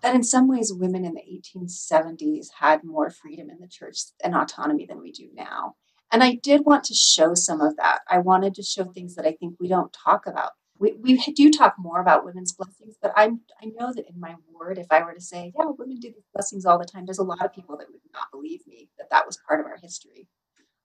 that 0.02 0.14
in 0.14 0.24
some 0.24 0.48
ways 0.48 0.72
women 0.72 1.04
in 1.04 1.14
the 1.14 1.20
1870s 1.20 2.48
had 2.58 2.82
more 2.82 3.10
freedom 3.10 3.48
in 3.48 3.60
the 3.60 3.68
church 3.68 3.98
and 4.22 4.34
autonomy 4.34 4.84
than 4.84 5.00
we 5.00 5.12
do 5.12 5.28
now. 5.34 5.76
And 6.10 6.22
I 6.22 6.34
did 6.34 6.66
want 6.66 6.84
to 6.84 6.94
show 6.94 7.34
some 7.34 7.60
of 7.60 7.76
that. 7.76 8.00
I 8.10 8.18
wanted 8.18 8.54
to 8.56 8.62
show 8.62 8.84
things 8.84 9.14
that 9.14 9.26
I 9.26 9.32
think 9.32 9.54
we 9.58 9.68
don't 9.68 9.92
talk 9.92 10.26
about. 10.26 10.52
We, 10.78 10.94
we 10.94 11.16
do 11.16 11.50
talk 11.50 11.74
more 11.78 12.00
about 12.00 12.24
women's 12.24 12.52
blessings, 12.52 12.96
but 13.00 13.12
I'm, 13.16 13.42
I 13.62 13.66
know 13.66 13.92
that 13.92 14.08
in 14.08 14.18
my 14.18 14.34
ward, 14.50 14.78
if 14.78 14.86
I 14.90 15.02
were 15.02 15.14
to 15.14 15.20
say, 15.20 15.52
yeah, 15.56 15.66
women 15.78 16.00
do 16.00 16.08
these 16.08 16.26
blessings 16.34 16.64
all 16.66 16.78
the 16.78 16.84
time, 16.84 17.04
there's 17.04 17.18
a 17.18 17.24
lot 17.24 17.44
of 17.44 17.54
people 17.54 17.76
that 17.76 17.86
would 17.90 18.00
not 18.12 18.30
believe 18.32 18.66
me 18.66 18.88
that 18.98 19.10
that 19.10 19.26
was 19.26 19.38
part 19.46 19.60
of 19.60 19.66
our 19.66 19.76
history. 19.76 20.26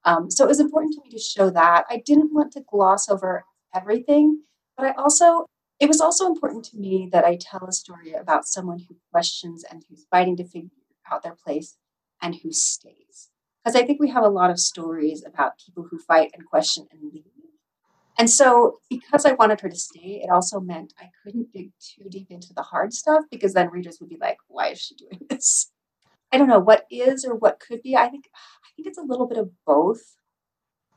Um, 0.03 0.29
so 0.29 0.45
it 0.45 0.49
was 0.49 0.59
important 0.59 0.93
to 0.93 1.01
me 1.03 1.09
to 1.09 1.19
show 1.19 1.49
that. 1.49 1.85
I 1.89 2.01
didn't 2.05 2.33
want 2.33 2.53
to 2.53 2.63
gloss 2.69 3.09
over 3.09 3.43
everything, 3.73 4.43
but 4.75 4.85
I 4.85 4.91
also 4.91 5.47
it 5.79 5.87
was 5.87 6.01
also 6.01 6.25
important 6.25 6.65
to 6.65 6.77
me 6.77 7.07
that 7.11 7.23
I 7.23 7.37
tell 7.39 7.63
a 7.67 7.71
story 7.71 8.13
about 8.13 8.47
someone 8.47 8.79
who 8.79 8.95
questions 9.11 9.63
and 9.69 9.83
who's 9.87 10.07
fighting 10.09 10.35
to 10.37 10.43
figure 10.43 10.69
out 11.11 11.21
their 11.21 11.35
place 11.35 11.77
and 12.21 12.35
who 12.35 12.51
stays. 12.51 13.29
Because 13.63 13.79
I 13.79 13.85
think 13.85 13.99
we 13.99 14.09
have 14.09 14.23
a 14.23 14.29
lot 14.29 14.49
of 14.49 14.59
stories 14.59 15.23
about 15.23 15.59
people 15.63 15.87
who 15.89 15.99
fight 15.99 16.31
and 16.33 16.45
question 16.47 16.87
and 16.91 17.11
leave. 17.13 17.25
And 18.19 18.29
so, 18.29 18.79
because 18.89 19.25
I 19.25 19.33
wanted 19.33 19.61
her 19.61 19.69
to 19.69 19.75
stay, 19.75 20.21
it 20.23 20.31
also 20.31 20.59
meant 20.59 20.93
I 20.99 21.09
couldn't 21.23 21.51
dig 21.53 21.71
too 21.79 22.09
deep 22.09 22.31
into 22.31 22.53
the 22.53 22.63
hard 22.63 22.93
stuff 22.93 23.23
because 23.29 23.53
then 23.53 23.69
readers 23.69 23.99
would 23.99 24.09
be 24.09 24.17
like, 24.19 24.37
why 24.47 24.69
is 24.69 24.79
she 24.79 24.95
doing 24.95 25.19
this? 25.29 25.71
I 26.31 26.37
don't 26.37 26.49
know 26.49 26.59
what 26.59 26.85
is 26.89 27.23
or 27.25 27.35
what 27.35 27.59
could 27.59 27.81
be. 27.83 27.95
I 27.95 28.09
think 28.09 28.25
I 28.33 28.67
think 28.75 28.87
it's 28.87 28.97
a 28.97 29.03
little 29.03 29.27
bit 29.27 29.37
of 29.37 29.49
both. 29.65 30.01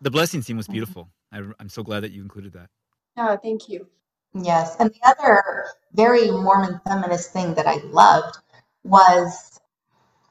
The 0.00 0.10
blessing 0.10 0.42
scene 0.42 0.56
was 0.56 0.66
mm-hmm. 0.66 0.72
beautiful. 0.74 1.10
I, 1.32 1.42
I'm 1.60 1.68
so 1.68 1.82
glad 1.82 2.00
that 2.00 2.12
you 2.12 2.22
included 2.22 2.52
that. 2.54 2.68
Yeah, 3.16 3.36
thank 3.36 3.68
you. 3.68 3.86
Yes. 4.34 4.76
And 4.78 4.90
the 4.90 5.08
other 5.08 5.66
very 5.92 6.30
Mormon 6.30 6.80
feminist 6.86 7.32
thing 7.32 7.54
that 7.54 7.66
I 7.66 7.76
loved 7.84 8.38
was 8.84 9.60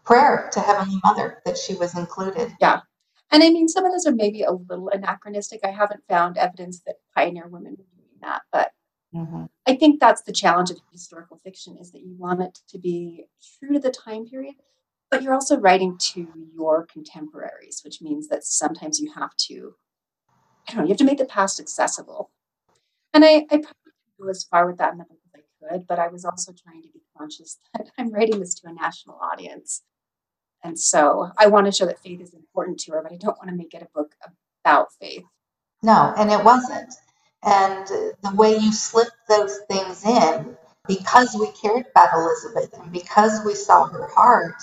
prayer 0.05 0.49
to 0.53 0.59
Heavenly 0.59 0.99
Mother, 1.03 1.41
that 1.45 1.57
she 1.57 1.75
was 1.75 1.95
included. 1.97 2.51
Yeah. 2.59 2.81
And 3.31 3.43
I 3.43 3.49
mean, 3.49 3.67
some 3.67 3.85
of 3.85 3.91
those 3.91 4.07
are 4.07 4.11
maybe 4.11 4.43
a 4.43 4.51
little 4.51 4.89
anachronistic. 4.89 5.59
I 5.63 5.69
haven't 5.69 6.03
found 6.09 6.37
evidence 6.37 6.81
that 6.85 6.95
pioneer 7.15 7.47
women 7.47 7.75
were 7.77 7.85
doing 7.95 8.17
that, 8.21 8.41
but 8.51 8.71
mm-hmm. 9.13 9.45
I 9.67 9.75
think 9.75 9.99
that's 9.99 10.23
the 10.23 10.31
challenge 10.31 10.71
of 10.71 10.79
historical 10.91 11.39
fiction 11.43 11.77
is 11.77 11.91
that 11.91 12.01
you 12.01 12.15
want 12.17 12.41
it 12.41 12.59
to 12.69 12.79
be 12.79 13.25
true 13.59 13.73
to 13.73 13.79
the 13.79 13.91
time 13.91 14.25
period, 14.25 14.55
but 15.11 15.21
you're 15.21 15.33
also 15.33 15.59
writing 15.59 15.97
to 15.97 16.27
your 16.55 16.87
contemporaries, 16.87 17.81
which 17.83 18.01
means 18.01 18.27
that 18.29 18.43
sometimes 18.43 18.99
you 18.99 19.11
have 19.13 19.35
to, 19.47 19.75
I 20.67 20.71
don't 20.71 20.77
know, 20.77 20.83
you 20.85 20.89
have 20.89 20.97
to 20.97 21.03
make 21.03 21.19
the 21.19 21.25
past 21.25 21.59
accessible. 21.59 22.31
And 23.13 23.23
I, 23.23 23.45
I 23.51 23.57
probably 23.57 23.93
go 24.19 24.29
as 24.29 24.43
far 24.43 24.67
with 24.67 24.77
that 24.77 24.93
in 24.93 24.97
the 24.97 25.05
book 25.05 25.19
as 25.35 25.41
I 25.41 25.69
could, 25.71 25.87
but 25.87 25.99
I 25.99 26.07
was 26.07 26.25
also 26.25 26.51
trying 26.51 26.81
to 26.81 26.89
be 26.89 27.01
conscious 27.17 27.59
that 27.75 27.89
I'm 27.97 28.11
writing 28.11 28.39
this 28.39 28.55
to 28.55 28.67
a 28.67 28.73
national 28.73 29.19
audience. 29.21 29.83
And 30.63 30.77
so 30.77 31.31
I 31.37 31.47
want 31.47 31.65
to 31.67 31.71
show 31.71 31.85
that 31.85 31.99
faith 31.99 32.21
is 32.21 32.33
important 32.33 32.79
to 32.81 32.91
her, 32.93 33.01
but 33.01 33.11
I 33.11 33.17
don't 33.17 33.37
want 33.37 33.49
to 33.49 33.55
make 33.55 33.73
it 33.73 33.81
a 33.81 33.87
book 33.93 34.13
about 34.63 34.87
faith. 34.99 35.23
No, 35.81 36.13
and 36.17 36.31
it 36.31 36.43
wasn't. 36.43 36.93
And 37.43 37.87
the 37.87 38.35
way 38.35 38.57
you 38.57 38.73
slipped 38.73 39.15
those 39.29 39.59
things 39.69 40.05
in, 40.05 40.57
because 40.87 41.35
we 41.39 41.51
cared 41.51 41.85
about 41.91 42.09
Elizabeth 42.13 42.73
and 42.81 42.91
because 42.91 43.41
we 43.45 43.55
saw 43.55 43.85
her 43.85 44.07
heart, 44.07 44.55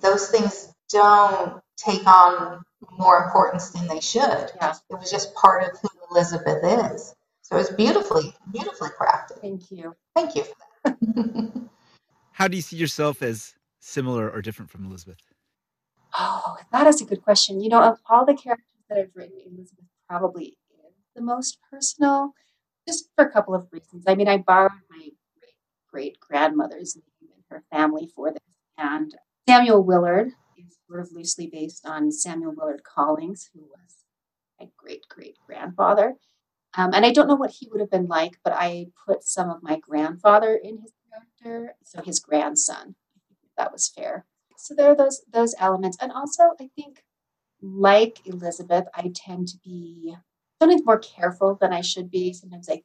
those 0.00 0.30
things 0.30 0.72
don't 0.88 1.60
take 1.76 2.06
on 2.06 2.62
more 2.98 3.24
importance 3.24 3.70
than 3.70 3.88
they 3.88 4.00
should. 4.00 4.50
Yeah. 4.56 4.74
It 4.90 4.98
was 4.98 5.10
just 5.10 5.34
part 5.34 5.64
of 5.64 5.78
who 5.80 5.88
Elizabeth 6.10 6.94
is. 6.94 7.14
So 7.42 7.58
it's 7.58 7.70
beautifully, 7.70 8.34
beautifully 8.52 8.88
crafted. 8.90 9.40
Thank 9.40 9.70
you. 9.70 9.94
Thank 10.14 10.34
you 10.36 10.44
How 12.32 12.48
do 12.48 12.56
you 12.56 12.62
see 12.62 12.76
yourself 12.76 13.22
as 13.22 13.54
similar 13.80 14.30
or 14.30 14.42
different 14.42 14.70
from 14.70 14.86
Elizabeth? 14.86 15.18
Oh, 16.16 16.56
that 16.72 16.86
is 16.86 17.00
a 17.00 17.04
good 17.04 17.22
question. 17.22 17.60
You 17.60 17.68
know, 17.70 17.82
of 17.82 17.98
all 18.08 18.24
the 18.24 18.34
characters 18.34 18.66
that 18.88 18.98
I've 18.98 19.10
written, 19.14 19.38
Elizabeth 19.46 19.86
probably 20.08 20.56
is 20.86 20.94
the 21.16 21.22
most 21.22 21.58
personal, 21.70 22.34
just 22.86 23.08
for 23.16 23.24
a 23.24 23.30
couple 23.30 23.54
of 23.54 23.66
reasons. 23.72 24.04
I 24.06 24.14
mean, 24.14 24.28
I 24.28 24.38
borrowed 24.38 24.72
my 24.90 25.08
great 25.38 25.56
great 25.90 26.20
grandmother's 26.20 26.96
name 26.96 27.30
and 27.34 27.42
her 27.50 27.64
family 27.70 28.10
for 28.14 28.30
this. 28.30 28.40
And 28.78 29.14
Samuel 29.48 29.82
Willard 29.82 30.28
is 30.56 30.78
sort 30.86 31.00
of 31.00 31.12
loosely 31.12 31.48
based 31.48 31.86
on 31.86 32.12
Samuel 32.12 32.54
Willard 32.56 32.82
Collings, 32.84 33.50
who 33.52 33.62
was 33.62 34.04
my 34.60 34.68
great 34.76 35.02
great 35.08 35.36
grandfather. 35.46 36.14
Um, 36.76 36.92
and 36.92 37.06
I 37.06 37.12
don't 37.12 37.28
know 37.28 37.36
what 37.36 37.50
he 37.50 37.68
would 37.70 37.80
have 37.80 37.90
been 37.90 38.06
like, 38.06 38.38
but 38.42 38.52
I 38.52 38.86
put 39.06 39.22
some 39.24 39.48
of 39.48 39.62
my 39.62 39.78
grandfather 39.78 40.54
in 40.62 40.78
his 40.78 40.92
character, 41.12 41.74
so 41.84 42.02
his 42.02 42.18
grandson. 42.20 42.96
that 43.56 43.72
was 43.72 43.88
fair. 43.88 44.26
So 44.64 44.74
there 44.74 44.90
are 44.90 44.96
those 44.96 45.20
those 45.30 45.54
elements, 45.58 45.98
and 46.00 46.10
also 46.10 46.42
I 46.58 46.70
think, 46.74 47.02
like 47.60 48.20
Elizabeth, 48.24 48.86
I 48.94 49.12
tend 49.14 49.48
to 49.48 49.58
be 49.62 50.16
sometimes 50.58 50.86
more 50.86 50.98
careful 50.98 51.58
than 51.60 51.70
I 51.70 51.82
should 51.82 52.10
be. 52.10 52.32
Sometimes 52.32 52.70
I 52.70 52.82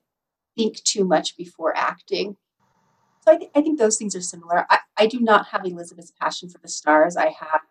think 0.57 0.83
too 0.83 1.05
much 1.05 1.37
before 1.37 1.73
acting. 1.77 2.35
So 3.21 3.31
I, 3.31 3.37
th- 3.37 3.51
I 3.55 3.61
think 3.61 3.79
those 3.79 3.95
things 3.95 4.13
are 4.13 4.21
similar. 4.21 4.65
I, 4.69 4.79
I 4.97 5.07
do 5.07 5.21
not 5.21 5.47
have 5.47 5.65
Elizabeth's 5.65 6.11
passion 6.19 6.49
for 6.49 6.57
the 6.57 6.67
stars. 6.67 7.15
I 7.15 7.29
have 7.39 7.61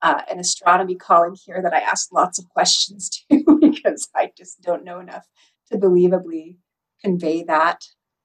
uh, 0.00 0.22
an 0.30 0.38
astronomy 0.38 0.94
calling 0.94 1.34
here 1.34 1.60
that 1.60 1.74
I 1.74 1.80
ask 1.80 2.12
lots 2.12 2.38
of 2.38 2.48
questions 2.50 3.10
to 3.32 3.58
because 3.60 4.08
I 4.14 4.30
just 4.38 4.62
don't 4.62 4.84
know 4.84 5.00
enough 5.00 5.26
to 5.72 5.76
believably 5.76 6.58
convey 7.02 7.42
that. 7.42 7.80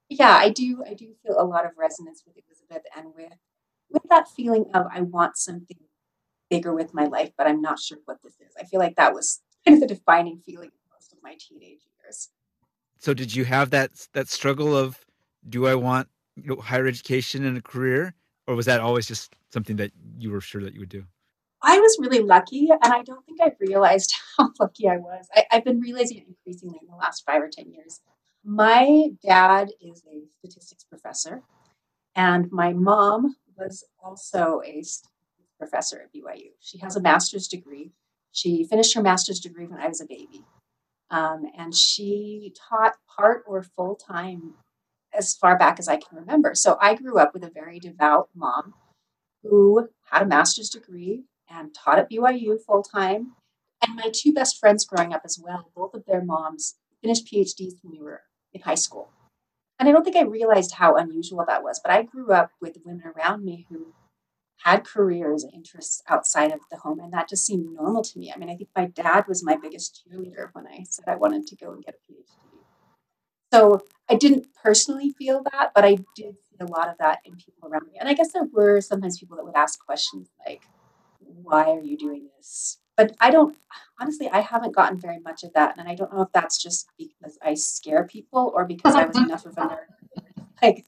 Yeah, 0.07 0.37
I 0.39 0.49
do. 0.49 0.83
I 0.87 0.93
do 0.93 1.15
feel 1.23 1.41
a 1.41 1.45
lot 1.45 1.65
of 1.65 1.71
resonance 1.79 2.21
with 2.27 2.35
Elizabeth 2.47 2.83
and 2.95 3.07
with 3.15 3.33
with 3.89 4.03
that 4.09 4.27
feeling 4.27 4.65
of 4.73 4.87
I 4.91 5.01
want 5.01 5.37
something 5.37 5.77
bigger 6.49 6.73
with 6.73 6.93
my 6.93 7.05
life, 7.05 7.31
but 7.37 7.47
I'm 7.47 7.61
not 7.61 7.79
sure 7.79 7.97
what 8.05 8.17
this 8.23 8.33
is. 8.33 8.53
I 8.59 8.63
feel 8.63 8.79
like 8.79 8.95
that 8.95 9.13
was 9.13 9.41
kind 9.65 9.81
of 9.81 9.87
the 9.87 9.93
defining 9.95 10.39
feeling 10.45 10.69
of 10.69 10.93
most 10.93 11.13
of 11.13 11.19
my 11.23 11.35
teenage 11.39 11.81
years. 12.03 12.29
So, 12.99 13.13
did 13.13 13.35
you 13.35 13.45
have 13.45 13.69
that 13.71 13.91
that 14.13 14.27
struggle 14.27 14.75
of 14.75 15.05
do 15.47 15.67
I 15.67 15.75
want 15.75 16.07
you 16.35 16.55
know, 16.55 16.61
higher 16.61 16.87
education 16.87 17.45
and 17.45 17.57
a 17.57 17.61
career, 17.61 18.13
or 18.47 18.55
was 18.55 18.65
that 18.65 18.81
always 18.81 19.07
just 19.07 19.35
something 19.51 19.75
that 19.77 19.91
you 20.17 20.31
were 20.31 20.41
sure 20.41 20.63
that 20.63 20.73
you 20.73 20.81
would 20.81 20.89
do? 20.89 21.05
I 21.61 21.79
was 21.79 21.97
really 21.99 22.19
lucky, 22.19 22.69
and 22.69 22.93
I 22.93 23.01
don't 23.01 23.25
think 23.25 23.39
I 23.41 23.51
realized 23.59 24.13
how 24.37 24.51
lucky 24.59 24.87
I 24.87 24.97
was. 24.97 25.27
I, 25.35 25.45
have 25.49 25.65
been 25.65 25.79
realizing 25.79 26.17
it 26.17 26.27
increasingly 26.27 26.77
in 26.81 26.87
the 26.87 26.95
last 26.95 27.23
five 27.25 27.41
or 27.41 27.49
10 27.49 27.71
years. 27.71 28.01
My 28.43 29.09
dad 29.23 29.69
is 29.81 30.03
a 30.11 30.21
statistics 30.39 30.83
professor, 30.83 31.41
and 32.15 32.51
my 32.51 32.73
mom 32.73 33.35
was 33.57 33.83
also 34.03 34.61
a 34.65 34.83
professor 35.57 36.01
at 36.01 36.13
BYU. 36.13 36.51
She 36.59 36.77
has 36.79 36.95
a 36.95 37.01
master's 37.01 37.47
degree. 37.47 37.91
She 38.31 38.65
finished 38.65 38.93
her 38.95 39.01
master's 39.01 39.39
degree 39.39 39.65
when 39.65 39.79
I 39.79 39.87
was 39.87 40.01
a 40.01 40.05
baby. 40.05 40.45
Um, 41.09 41.45
and 41.57 41.73
she 41.73 42.53
taught 42.69 42.95
part 43.15 43.43
or 43.47 43.63
full 43.63 43.95
time 43.95 44.55
as 45.13 45.35
far 45.35 45.57
back 45.57 45.79
as 45.79 45.87
I 45.87 45.97
can 45.97 46.17
remember. 46.17 46.55
So 46.55 46.77
I 46.81 46.95
grew 46.95 47.17
up 47.17 47.33
with 47.33 47.43
a 47.43 47.49
very 47.49 47.79
devout 47.79 48.29
mom 48.35 48.73
who 49.43 49.89
had 50.11 50.23
a 50.23 50.25
master's 50.25 50.69
degree 50.69 51.23
and 51.49 51.73
taught 51.73 51.99
at 51.99 52.09
BYU 52.09 52.59
full 52.59 52.83
time. 52.83 53.33
And 53.85 53.95
my 53.95 54.09
two 54.11 54.33
best 54.33 54.59
friends 54.59 54.85
growing 54.85 55.13
up 55.13 55.21
as 55.23 55.39
well, 55.39 55.69
both 55.75 55.93
of 55.93 56.05
their 56.05 56.23
moms 56.23 56.75
finished 57.01 57.27
PhDs 57.31 57.73
when 57.81 57.91
we 57.91 58.01
were 58.01 58.21
in 58.53 58.61
high 58.61 58.75
school. 58.75 59.11
And 59.79 59.89
I 59.89 59.91
don't 59.91 60.03
think 60.03 60.15
I 60.15 60.23
realized 60.23 60.73
how 60.73 60.95
unusual 60.95 61.43
that 61.47 61.63
was, 61.63 61.79
but 61.83 61.91
I 61.91 62.03
grew 62.03 62.31
up 62.31 62.51
with 62.61 62.77
women 62.85 63.03
around 63.15 63.43
me 63.43 63.65
who 63.69 63.93
had 64.63 64.85
careers 64.85 65.43
and 65.43 65.53
interests 65.53 66.01
outside 66.07 66.51
of 66.51 66.61
the 66.71 66.77
home, 66.77 66.99
and 66.99 67.11
that 67.13 67.29
just 67.29 67.45
seemed 67.45 67.73
normal 67.73 68.03
to 68.03 68.17
me. 68.17 68.31
I 68.33 68.37
mean, 68.37 68.49
I 68.49 68.55
think 68.55 68.69
my 68.75 68.85
dad 68.85 69.25
was 69.27 69.43
my 69.43 69.57
biggest 69.57 70.03
cheerleader 70.07 70.49
when 70.53 70.65
I 70.65 70.83
said 70.89 71.05
I 71.07 71.15
wanted 71.15 71.45
to 71.47 71.55
go 71.55 71.71
and 71.71 71.83
get 71.83 71.95
a 71.95 72.11
PhD. 72.11 72.45
So 73.53 73.81
I 74.09 74.15
didn't 74.15 74.47
personally 74.61 75.11
feel 75.17 75.43
that, 75.51 75.71
but 75.75 75.85
I 75.85 75.97
did 76.15 76.35
see 76.41 76.57
a 76.59 76.65
lot 76.65 76.89
of 76.89 76.97
that 76.99 77.19
in 77.25 77.35
people 77.35 77.69
around 77.69 77.87
me. 77.87 77.97
And 77.99 78.09
I 78.09 78.13
guess 78.13 78.31
there 78.31 78.47
were 78.51 78.81
sometimes 78.81 79.19
people 79.19 79.37
that 79.37 79.45
would 79.45 79.55
ask 79.55 79.83
questions 79.85 80.29
like, 80.45 80.63
why 81.19 81.69
are 81.69 81.81
you 81.81 81.97
doing 81.97 82.27
this? 82.37 82.79
But 82.97 83.15
I 83.19 83.29
don't, 83.29 83.57
honestly, 83.99 84.29
I 84.29 84.39
haven't 84.39 84.75
gotten 84.75 84.99
very 84.99 85.19
much 85.19 85.43
of 85.43 85.53
that. 85.53 85.77
And 85.77 85.87
I 85.87 85.95
don't 85.95 86.13
know 86.13 86.21
if 86.21 86.31
that's 86.33 86.61
just 86.61 86.87
because 86.97 87.37
I 87.41 87.53
scare 87.53 88.05
people 88.05 88.51
or 88.55 88.65
because 88.65 88.95
I 88.95 89.05
was 89.05 89.17
enough 89.17 89.45
of 89.45 89.57
a 89.57 89.61
nerd. 89.61 89.77
Like, 90.61 90.85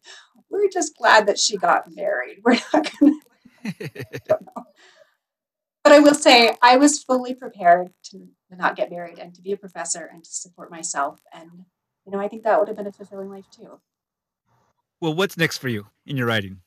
we're 0.49 0.69
just 0.69 0.95
glad 0.97 1.27
that 1.27 1.37
she 1.37 1.57
got 1.57 1.93
married. 1.93 2.37
We're 2.43 2.57
not 2.73 2.89
going 2.99 3.19
to, 3.19 3.73
I 3.83 4.19
don't 4.25 4.41
know. 4.41 4.63
But 5.83 5.91
I 5.91 5.99
will 5.99 6.13
say, 6.13 6.55
I 6.61 6.77
was 6.77 7.03
fully 7.03 7.33
prepared 7.35 7.89
to 8.05 8.27
not 8.49 8.77
get 8.77 8.89
married 8.89 9.19
and 9.19 9.35
to 9.35 9.41
be 9.41 9.51
a 9.51 9.57
professor 9.57 10.09
and 10.11 10.23
to 10.23 10.29
support 10.29 10.71
myself. 10.71 11.19
And, 11.33 11.49
you 12.05 12.13
know, 12.13 12.19
I 12.19 12.29
think 12.29 12.43
that 12.43 12.57
would 12.57 12.69
have 12.69 12.77
been 12.77 12.87
a 12.87 12.91
fulfilling 12.93 13.29
life 13.29 13.45
too. 13.51 13.79
Well, 15.01 15.13
what's 15.13 15.37
next 15.37 15.57
for 15.57 15.67
you 15.67 15.85
in 16.05 16.17
your 16.17 16.27
writing? 16.27 16.61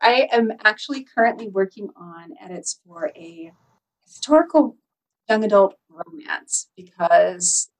I 0.00 0.28
am 0.32 0.52
actually 0.64 1.04
currently 1.04 1.48
working 1.48 1.88
on 1.96 2.34
edits 2.40 2.80
for 2.84 3.12
a 3.14 3.52
historical 4.14 4.76
young 5.28 5.44
adult 5.44 5.74
romance 5.88 6.68
because 6.76 7.70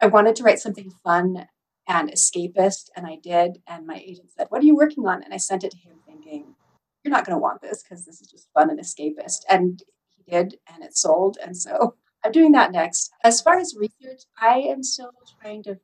I 0.00 0.06
wanted 0.06 0.36
to 0.36 0.42
write 0.42 0.60
something 0.60 0.90
fun 1.02 1.48
and 1.88 2.10
escapist, 2.10 2.90
and 2.94 3.06
I 3.06 3.16
did. 3.22 3.62
And 3.66 3.86
my 3.86 3.96
agent 3.96 4.30
said, 4.36 4.46
What 4.50 4.60
are 4.62 4.66
you 4.66 4.76
working 4.76 5.06
on? 5.06 5.22
And 5.22 5.32
I 5.32 5.38
sent 5.38 5.64
it 5.64 5.70
to 5.70 5.78
him 5.78 5.96
thinking, 6.06 6.54
you're 7.02 7.12
not 7.12 7.24
going 7.24 7.36
to 7.36 7.40
want 7.40 7.62
this 7.62 7.82
because 7.82 8.04
this 8.04 8.20
is 8.20 8.28
just 8.28 8.48
fun 8.52 8.70
and 8.70 8.78
escapist. 8.78 9.40
And 9.48 9.82
he 10.16 10.30
did, 10.30 10.56
and 10.72 10.84
it 10.84 10.96
sold. 10.96 11.38
And 11.42 11.56
so 11.56 11.96
I'm 12.24 12.32
doing 12.32 12.52
that 12.52 12.72
next. 12.72 13.10
As 13.24 13.40
far 13.40 13.58
as 13.58 13.74
research, 13.76 14.24
I 14.40 14.58
am 14.58 14.82
still 14.82 15.10
trying 15.40 15.62
to 15.64 15.78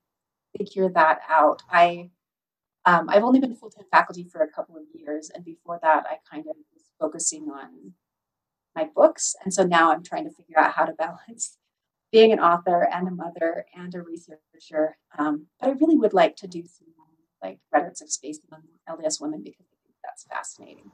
figure 0.57 0.91
that 0.91 1.21
out. 1.29 1.63
I 1.71 2.11
um, 2.87 3.09
I've 3.09 3.25
only 3.25 3.41
been 3.41 3.57
full 3.57 3.71
time 3.71 3.87
faculty 3.91 4.25
for 4.25 4.43
a 4.43 4.51
couple 4.51 4.77
of 4.77 4.83
years, 4.93 5.31
and 5.35 5.43
before 5.43 5.79
that, 5.83 6.05
I 6.07 6.17
kind 6.31 6.47
of 6.47 6.57
was 6.75 6.91
focusing 7.01 7.49
on 7.49 7.95
my 8.75 8.89
books, 8.95 9.35
and 9.45 9.53
so 9.53 9.65
now 9.65 9.93
I'm 9.93 10.03
trying 10.03 10.25
to 10.25 10.31
figure 10.31 10.59
out 10.59 10.73
how 10.73 10.85
to 10.85 10.93
balance 10.93 11.57
being 12.13 12.33
an 12.33 12.41
author 12.41 12.89
and 12.93 13.09
a 13.09 13.11
mother 13.11 13.67
and 13.77 13.95
a 13.95 14.03
researcher. 14.03 14.97
Um, 15.19 15.47
but 15.61 15.71
I 15.71 15.73
really 15.73 15.97
would 15.97 16.15
like 16.15 16.37
to 16.37 16.47
do 16.47 16.65
some 16.67 16.89
like 17.45 17.59
Rhetorics 17.71 18.01
of 18.01 18.11
Space 18.11 18.41
among 18.51 18.63
LDS 18.89 19.21
women 19.21 19.43
because 19.43 19.67
I 19.71 19.77
think 19.85 19.95
that's 20.03 20.25
fascinating. 20.25 20.91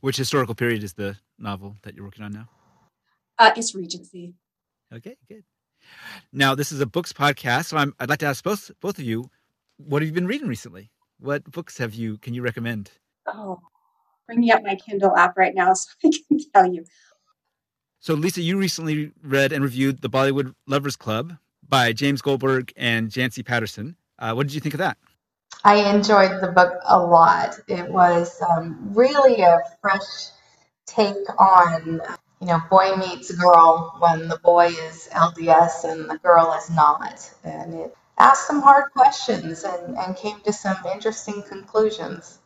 Which 0.00 0.16
historical 0.16 0.54
period 0.54 0.82
is 0.82 0.94
the 0.94 1.16
novel 1.38 1.76
that 1.82 1.94
you're 1.94 2.04
working 2.04 2.24
on 2.24 2.32
now? 2.32 2.48
Uh, 3.38 3.52
it's 3.56 3.74
Regency. 3.74 4.34
Okay, 4.92 5.16
good. 5.28 5.44
Now 6.32 6.54
this 6.54 6.72
is 6.72 6.80
a 6.80 6.86
books 6.86 7.12
podcast, 7.12 7.66
so 7.66 7.76
i 7.76 7.84
would 7.84 8.10
like 8.10 8.18
to 8.18 8.26
ask 8.26 8.42
both 8.42 8.70
both 8.80 8.98
of 8.98 9.04
you, 9.04 9.30
what 9.76 10.02
have 10.02 10.08
you 10.08 10.14
been 10.14 10.26
reading 10.26 10.48
recently? 10.48 10.90
What 11.18 11.44
books 11.44 11.78
have 11.78 11.94
you 11.94 12.18
can 12.18 12.34
you 12.34 12.42
recommend? 12.42 12.90
Oh, 13.26 13.60
bringing 14.26 14.50
up 14.50 14.62
my 14.62 14.76
Kindle 14.76 15.16
app 15.16 15.36
right 15.36 15.54
now 15.54 15.74
so 15.74 15.88
I 16.04 16.10
can 16.28 16.38
tell 16.54 16.72
you. 16.72 16.84
So, 18.00 18.14
Lisa, 18.14 18.40
you 18.42 18.58
recently 18.58 19.12
read 19.22 19.52
and 19.52 19.64
reviewed 19.64 20.00
The 20.00 20.10
Bollywood 20.10 20.54
Lovers 20.66 20.96
Club 20.96 21.36
by 21.68 21.92
James 21.92 22.22
Goldberg 22.22 22.72
and 22.76 23.10
Jancy 23.10 23.44
Patterson. 23.44 23.96
Uh, 24.18 24.32
what 24.34 24.46
did 24.46 24.54
you 24.54 24.60
think 24.60 24.74
of 24.74 24.78
that? 24.78 24.96
I 25.64 25.92
enjoyed 25.92 26.40
the 26.40 26.48
book 26.48 26.74
a 26.84 27.00
lot. 27.00 27.58
It 27.66 27.90
was 27.90 28.40
um, 28.42 28.92
really 28.94 29.42
a 29.42 29.58
fresh 29.80 30.28
take 30.86 31.16
on, 31.38 32.00
you 32.40 32.46
know, 32.46 32.60
boy 32.70 32.94
meets 32.96 33.32
girl 33.32 33.96
when 33.98 34.28
the 34.28 34.38
boy 34.38 34.66
is 34.66 35.08
LDS 35.12 35.84
and 35.84 36.08
the 36.08 36.18
girl 36.18 36.54
is 36.56 36.70
not. 36.70 37.32
And 37.42 37.74
it 37.74 37.96
asked 38.18 38.46
some 38.46 38.62
hard 38.62 38.92
questions 38.92 39.64
and, 39.64 39.96
and 39.98 40.16
came 40.16 40.40
to 40.42 40.52
some 40.52 40.76
interesting 40.92 41.42
conclusions. 41.42 42.38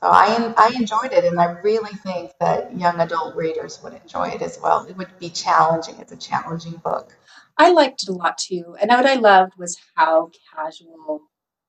So 0.00 0.08
I, 0.08 0.52
I 0.58 0.74
enjoyed 0.76 1.12
it, 1.12 1.24
and 1.24 1.40
I 1.40 1.52
really 1.62 1.94
think 1.96 2.32
that 2.38 2.76
young 2.76 3.00
adult 3.00 3.34
readers 3.34 3.80
would 3.82 3.94
enjoy 3.94 4.28
it 4.28 4.42
as 4.42 4.58
well. 4.62 4.84
It 4.84 4.96
would 4.96 5.18
be 5.18 5.30
challenging. 5.30 5.96
It's 5.98 6.12
a 6.12 6.16
challenging 6.16 6.76
book. 6.84 7.16
I 7.56 7.70
liked 7.72 8.02
it 8.02 8.10
a 8.10 8.12
lot 8.12 8.36
too. 8.36 8.76
And 8.78 8.90
what 8.90 9.06
I 9.06 9.14
loved 9.14 9.54
was 9.56 9.78
how 9.94 10.30
casual 10.54 11.22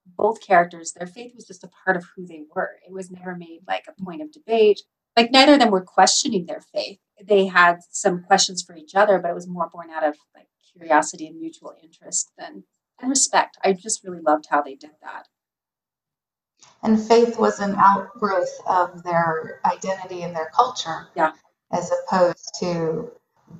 both 0.05 0.45
characters, 0.45 0.91
their 0.91 1.07
faith 1.07 1.33
was 1.35 1.47
just 1.47 1.63
a 1.63 1.69
part 1.85 1.95
of 1.95 2.05
who 2.15 2.25
they 2.25 2.43
were. 2.53 2.71
It 2.85 2.91
was 2.91 3.09
never 3.09 3.35
made 3.35 3.61
like 3.65 3.85
a 3.87 4.03
point 4.03 4.21
of 4.21 4.31
debate. 4.31 4.81
Like 5.15 5.31
neither 5.31 5.53
of 5.53 5.59
them 5.59 5.71
were 5.71 5.81
questioning 5.81 6.45
their 6.45 6.61
faith. 6.61 6.99
They 7.23 7.45
had 7.45 7.79
some 7.91 8.23
questions 8.23 8.61
for 8.61 8.75
each 8.75 8.93
other, 8.93 9.19
but 9.19 9.31
it 9.31 9.35
was 9.35 9.47
more 9.47 9.69
born 9.71 9.89
out 9.89 10.03
of 10.03 10.17
like 10.35 10.47
curiosity 10.73 11.27
and 11.27 11.39
mutual 11.39 11.73
interest 11.81 12.31
than 12.37 12.63
and 12.99 13.09
respect. 13.09 13.57
I 13.63 13.73
just 13.73 14.03
really 14.03 14.21
loved 14.21 14.47
how 14.49 14.61
they 14.61 14.75
did 14.75 14.91
that. 15.01 15.27
And 16.83 17.01
faith 17.01 17.37
was 17.37 17.59
an 17.59 17.75
outgrowth 17.75 18.55
of 18.67 19.03
their 19.03 19.61
identity 19.65 20.23
and 20.23 20.35
their 20.35 20.51
culture. 20.55 21.07
Yeah. 21.15 21.33
As 21.71 21.91
opposed 21.91 22.49
to 22.59 23.11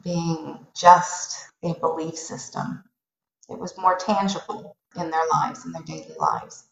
being 0.04 0.60
just 0.76 1.38
a 1.64 1.74
belief 1.74 2.16
system. 2.16 2.84
It 3.50 3.60
was 3.60 3.78
more 3.78 3.98
tangible 3.98 4.76
in 4.96 5.10
their 5.12 5.28
lives, 5.32 5.66
in 5.66 5.72
their 5.72 5.84
daily 5.84 6.16
lives. 6.20 6.66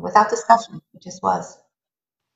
Without 0.00 0.30
discussion, 0.30 0.80
it 0.94 1.02
just 1.02 1.22
was. 1.22 1.58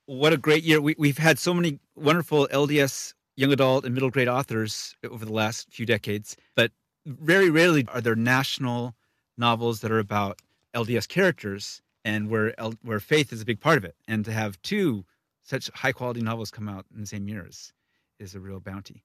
What 0.06 0.32
a 0.32 0.36
great 0.36 0.64
year. 0.64 0.80
We, 0.80 0.94
we've 0.98 1.18
had 1.18 1.38
so 1.38 1.54
many 1.54 1.78
wonderful 1.96 2.48
LDS 2.48 3.14
young 3.36 3.52
adult 3.52 3.84
and 3.84 3.94
middle 3.94 4.10
grade 4.10 4.28
authors 4.28 4.94
over 5.08 5.24
the 5.24 5.32
last 5.32 5.68
few 5.70 5.86
decades, 5.86 6.36
but 6.54 6.72
very 7.06 7.50
rarely 7.50 7.86
are 7.88 8.00
there 8.00 8.16
national 8.16 8.94
novels 9.36 9.80
that 9.80 9.90
are 9.90 9.98
about 9.98 10.40
LDS 10.74 11.08
characters 11.08 11.80
and 12.04 12.28
where 12.28 12.54
where 12.82 13.00
faith 13.00 13.32
is 13.32 13.40
a 13.40 13.44
big 13.44 13.60
part 13.60 13.78
of 13.78 13.84
it. 13.84 13.96
And 14.06 14.24
to 14.24 14.32
have 14.32 14.60
two 14.62 15.04
such 15.44 15.70
high 15.74 15.92
quality 15.92 16.22
novels 16.22 16.50
come 16.50 16.68
out 16.68 16.86
in 16.94 17.00
the 17.00 17.06
same 17.06 17.28
year 17.28 17.46
is, 17.46 17.72
is 18.18 18.34
a 18.34 18.40
real 18.40 18.60
bounty. 18.60 19.04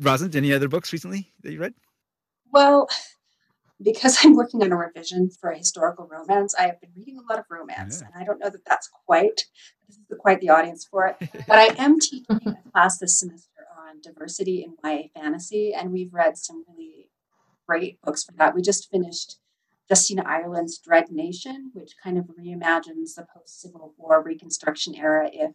Rosalind, 0.00 0.34
any 0.34 0.52
other 0.52 0.68
books 0.68 0.92
recently 0.92 1.32
that 1.42 1.52
you 1.52 1.60
read? 1.60 1.74
Well, 2.52 2.88
because 3.82 4.18
I'm 4.24 4.34
working 4.34 4.62
on 4.62 4.72
a 4.72 4.76
revision 4.76 5.30
for 5.30 5.50
a 5.50 5.58
historical 5.58 6.08
romance, 6.10 6.54
I 6.58 6.62
have 6.66 6.80
been 6.80 6.90
reading 6.96 7.18
a 7.18 7.32
lot 7.32 7.38
of 7.38 7.44
romance, 7.48 8.00
yeah. 8.00 8.08
and 8.12 8.22
I 8.22 8.24
don't 8.24 8.40
know 8.40 8.50
that 8.50 8.64
that's 8.66 8.88
quite 9.06 9.44
this 9.88 9.96
is 9.98 10.18
quite 10.18 10.40
the 10.40 10.50
audience 10.50 10.84
for 10.90 11.06
it. 11.06 11.16
But 11.46 11.58
I 11.58 11.66
am 11.78 12.00
teaching 12.00 12.40
a 12.46 12.70
class 12.72 12.98
this 12.98 13.20
semester 13.20 13.66
on 13.78 14.00
diversity 14.00 14.64
in 14.64 14.76
YA 14.82 15.08
fantasy, 15.14 15.72
and 15.72 15.92
we've 15.92 16.12
read 16.12 16.36
some 16.36 16.64
really 16.68 17.10
great 17.68 18.00
books 18.02 18.24
for 18.24 18.32
that. 18.32 18.54
We 18.54 18.62
just 18.62 18.90
finished 18.90 19.38
Justina 19.88 20.24
Ireland's 20.26 20.78
Dread 20.78 21.10
Nation, 21.10 21.70
which 21.72 21.94
kind 22.02 22.18
of 22.18 22.24
reimagines 22.26 23.14
the 23.14 23.26
post 23.32 23.60
Civil 23.60 23.94
War 23.96 24.22
Reconstruction 24.22 24.94
era. 24.94 25.28
If 25.32 25.52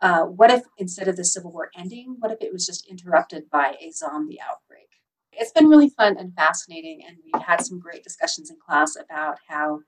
uh, 0.00 0.24
what 0.24 0.50
if 0.50 0.62
instead 0.78 1.08
of 1.08 1.16
the 1.16 1.24
Civil 1.24 1.52
War 1.52 1.70
ending, 1.76 2.16
what 2.18 2.30
if 2.30 2.38
it 2.40 2.52
was 2.52 2.66
just 2.66 2.86
interrupted 2.86 3.50
by 3.50 3.76
a 3.80 3.90
zombie 3.90 4.40
outbreak? 4.40 4.88
It's 5.32 5.52
been 5.52 5.68
really 5.68 5.88
fun 5.88 6.16
and 6.16 6.34
fascinating, 6.34 7.02
and 7.06 7.18
we 7.24 7.40
had 7.40 7.64
some 7.64 7.78
great 7.78 8.02
discussions 8.02 8.50
in 8.50 8.56
class 8.64 8.96
about 8.96 9.38
how 9.48 9.80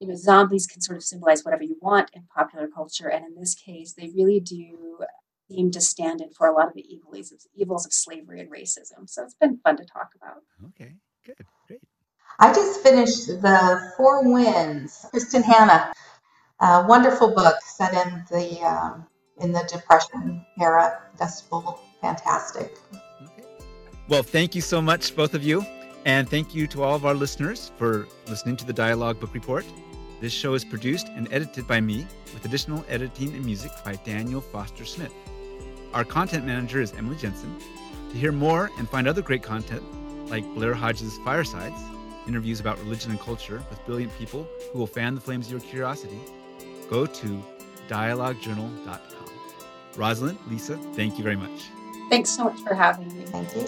you 0.00 0.08
know 0.08 0.16
zombies 0.16 0.66
can 0.66 0.80
sort 0.80 0.96
of 0.96 1.04
symbolize 1.04 1.44
whatever 1.44 1.62
you 1.62 1.76
want 1.80 2.10
in 2.14 2.24
popular 2.34 2.68
culture, 2.68 3.08
and 3.08 3.24
in 3.24 3.36
this 3.36 3.54
case, 3.54 3.94
they 3.94 4.10
really 4.16 4.40
do 4.40 4.98
seem 5.48 5.70
to 5.70 5.80
stand 5.80 6.20
in 6.20 6.30
for 6.32 6.46
a 6.46 6.52
lot 6.52 6.68
of 6.68 6.74
the 6.74 6.86
evils 6.92 7.30
of, 7.30 7.38
evils 7.54 7.86
of 7.86 7.92
slavery 7.92 8.40
and 8.40 8.50
racism. 8.50 9.06
So 9.08 9.22
it's 9.24 9.34
been 9.34 9.58
fun 9.58 9.76
to 9.76 9.84
talk 9.84 10.10
about. 10.16 10.42
Okay, 10.68 10.94
good, 11.24 11.36
great. 11.68 11.82
I 12.38 12.52
just 12.52 12.82
finished 12.82 13.26
The 13.26 13.92
Four 13.96 14.32
Winds, 14.32 15.06
Kristin 15.12 15.42
Hannah. 15.42 15.92
A 16.60 16.84
wonderful 16.86 17.34
book 17.34 17.56
set 17.64 17.92
in 17.92 18.24
the 18.30 18.60
um, 18.62 19.06
in 19.38 19.52
the 19.52 19.68
Depression 19.70 20.44
era. 20.60 21.00
Gospel, 21.18 21.80
fantastic. 22.00 22.78
Well, 24.08 24.22
thank 24.22 24.54
you 24.54 24.60
so 24.60 24.80
much, 24.80 25.14
both 25.16 25.34
of 25.34 25.42
you. 25.42 25.64
And 26.04 26.28
thank 26.28 26.54
you 26.54 26.66
to 26.68 26.82
all 26.82 26.96
of 26.96 27.06
our 27.06 27.14
listeners 27.14 27.70
for 27.76 28.08
listening 28.26 28.56
to 28.56 28.64
the 28.66 28.72
Dialogue 28.72 29.20
Book 29.20 29.34
Report. 29.34 29.64
This 30.20 30.32
show 30.32 30.54
is 30.54 30.64
produced 30.64 31.08
and 31.08 31.32
edited 31.32 31.66
by 31.66 31.80
me, 31.80 32.06
with 32.34 32.44
additional 32.44 32.84
editing 32.88 33.34
and 33.34 33.44
music 33.44 33.70
by 33.84 33.96
Daniel 34.04 34.40
Foster 34.40 34.84
Smith. 34.84 35.12
Our 35.94 36.04
content 36.04 36.44
manager 36.44 36.80
is 36.80 36.92
Emily 36.92 37.16
Jensen. 37.16 37.56
To 38.10 38.16
hear 38.16 38.32
more 38.32 38.70
and 38.78 38.88
find 38.88 39.06
other 39.06 39.22
great 39.22 39.42
content, 39.42 39.82
like 40.28 40.44
Blair 40.54 40.74
Hodges' 40.74 41.18
Firesides, 41.24 41.80
interviews 42.26 42.60
about 42.60 42.78
religion 42.80 43.10
and 43.10 43.20
culture 43.20 43.62
with 43.70 43.84
brilliant 43.86 44.16
people 44.18 44.46
who 44.72 44.78
will 44.78 44.86
fan 44.86 45.14
the 45.14 45.20
flames 45.20 45.46
of 45.46 45.52
your 45.52 45.60
curiosity, 45.60 46.20
go 46.88 47.06
to 47.06 47.42
dialoguejournal.com. 47.88 49.28
Rosalind, 49.96 50.38
Lisa, 50.48 50.76
thank 50.94 51.18
you 51.18 51.24
very 51.24 51.36
much. 51.36 51.68
Thanks 52.08 52.30
so 52.30 52.44
much 52.44 52.58
for 52.60 52.74
having 52.74 53.08
me. 53.16 53.24
Thank 53.26 53.54
you. 53.56 53.66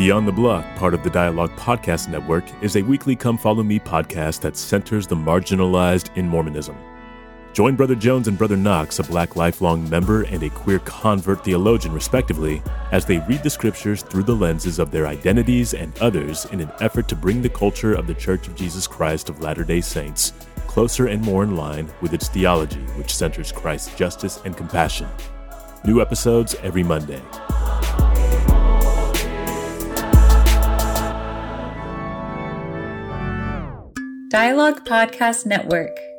Beyond 0.00 0.26
the 0.26 0.32
Block, 0.32 0.64
part 0.76 0.94
of 0.94 1.02
the 1.02 1.10
Dialogue 1.10 1.54
Podcast 1.56 2.08
Network, 2.08 2.44
is 2.62 2.76
a 2.76 2.80
weekly 2.82 3.14
Come 3.14 3.36
Follow 3.36 3.62
Me 3.62 3.78
podcast 3.78 4.40
that 4.40 4.56
centers 4.56 5.06
the 5.06 5.14
marginalized 5.14 6.16
in 6.16 6.26
Mormonism. 6.26 6.74
Join 7.52 7.76
Brother 7.76 7.94
Jones 7.94 8.26
and 8.26 8.38
Brother 8.38 8.56
Knox, 8.56 8.98
a 8.98 9.02
black 9.02 9.36
lifelong 9.36 9.86
member 9.90 10.22
and 10.22 10.42
a 10.42 10.48
queer 10.48 10.78
convert 10.78 11.44
theologian, 11.44 11.92
respectively, 11.92 12.62
as 12.92 13.04
they 13.04 13.18
read 13.28 13.42
the 13.42 13.50
scriptures 13.50 14.00
through 14.00 14.22
the 14.22 14.34
lenses 14.34 14.78
of 14.78 14.90
their 14.90 15.06
identities 15.06 15.74
and 15.74 15.92
others 15.98 16.46
in 16.46 16.62
an 16.62 16.72
effort 16.80 17.06
to 17.08 17.14
bring 17.14 17.42
the 17.42 17.50
culture 17.50 17.92
of 17.92 18.06
the 18.06 18.14
Church 18.14 18.48
of 18.48 18.56
Jesus 18.56 18.86
Christ 18.86 19.28
of 19.28 19.42
Latter 19.42 19.64
day 19.64 19.82
Saints 19.82 20.32
closer 20.66 21.08
and 21.08 21.20
more 21.20 21.44
in 21.44 21.56
line 21.56 21.92
with 22.00 22.14
its 22.14 22.28
theology, 22.28 22.80
which 22.96 23.14
centers 23.14 23.52
Christ's 23.52 23.94
justice 23.96 24.40
and 24.46 24.56
compassion. 24.56 25.08
New 25.84 26.00
episodes 26.00 26.54
every 26.62 26.82
Monday. 26.82 27.20
Dialogue 34.30 34.84
Podcast 34.84 35.44
Network. 35.44 36.09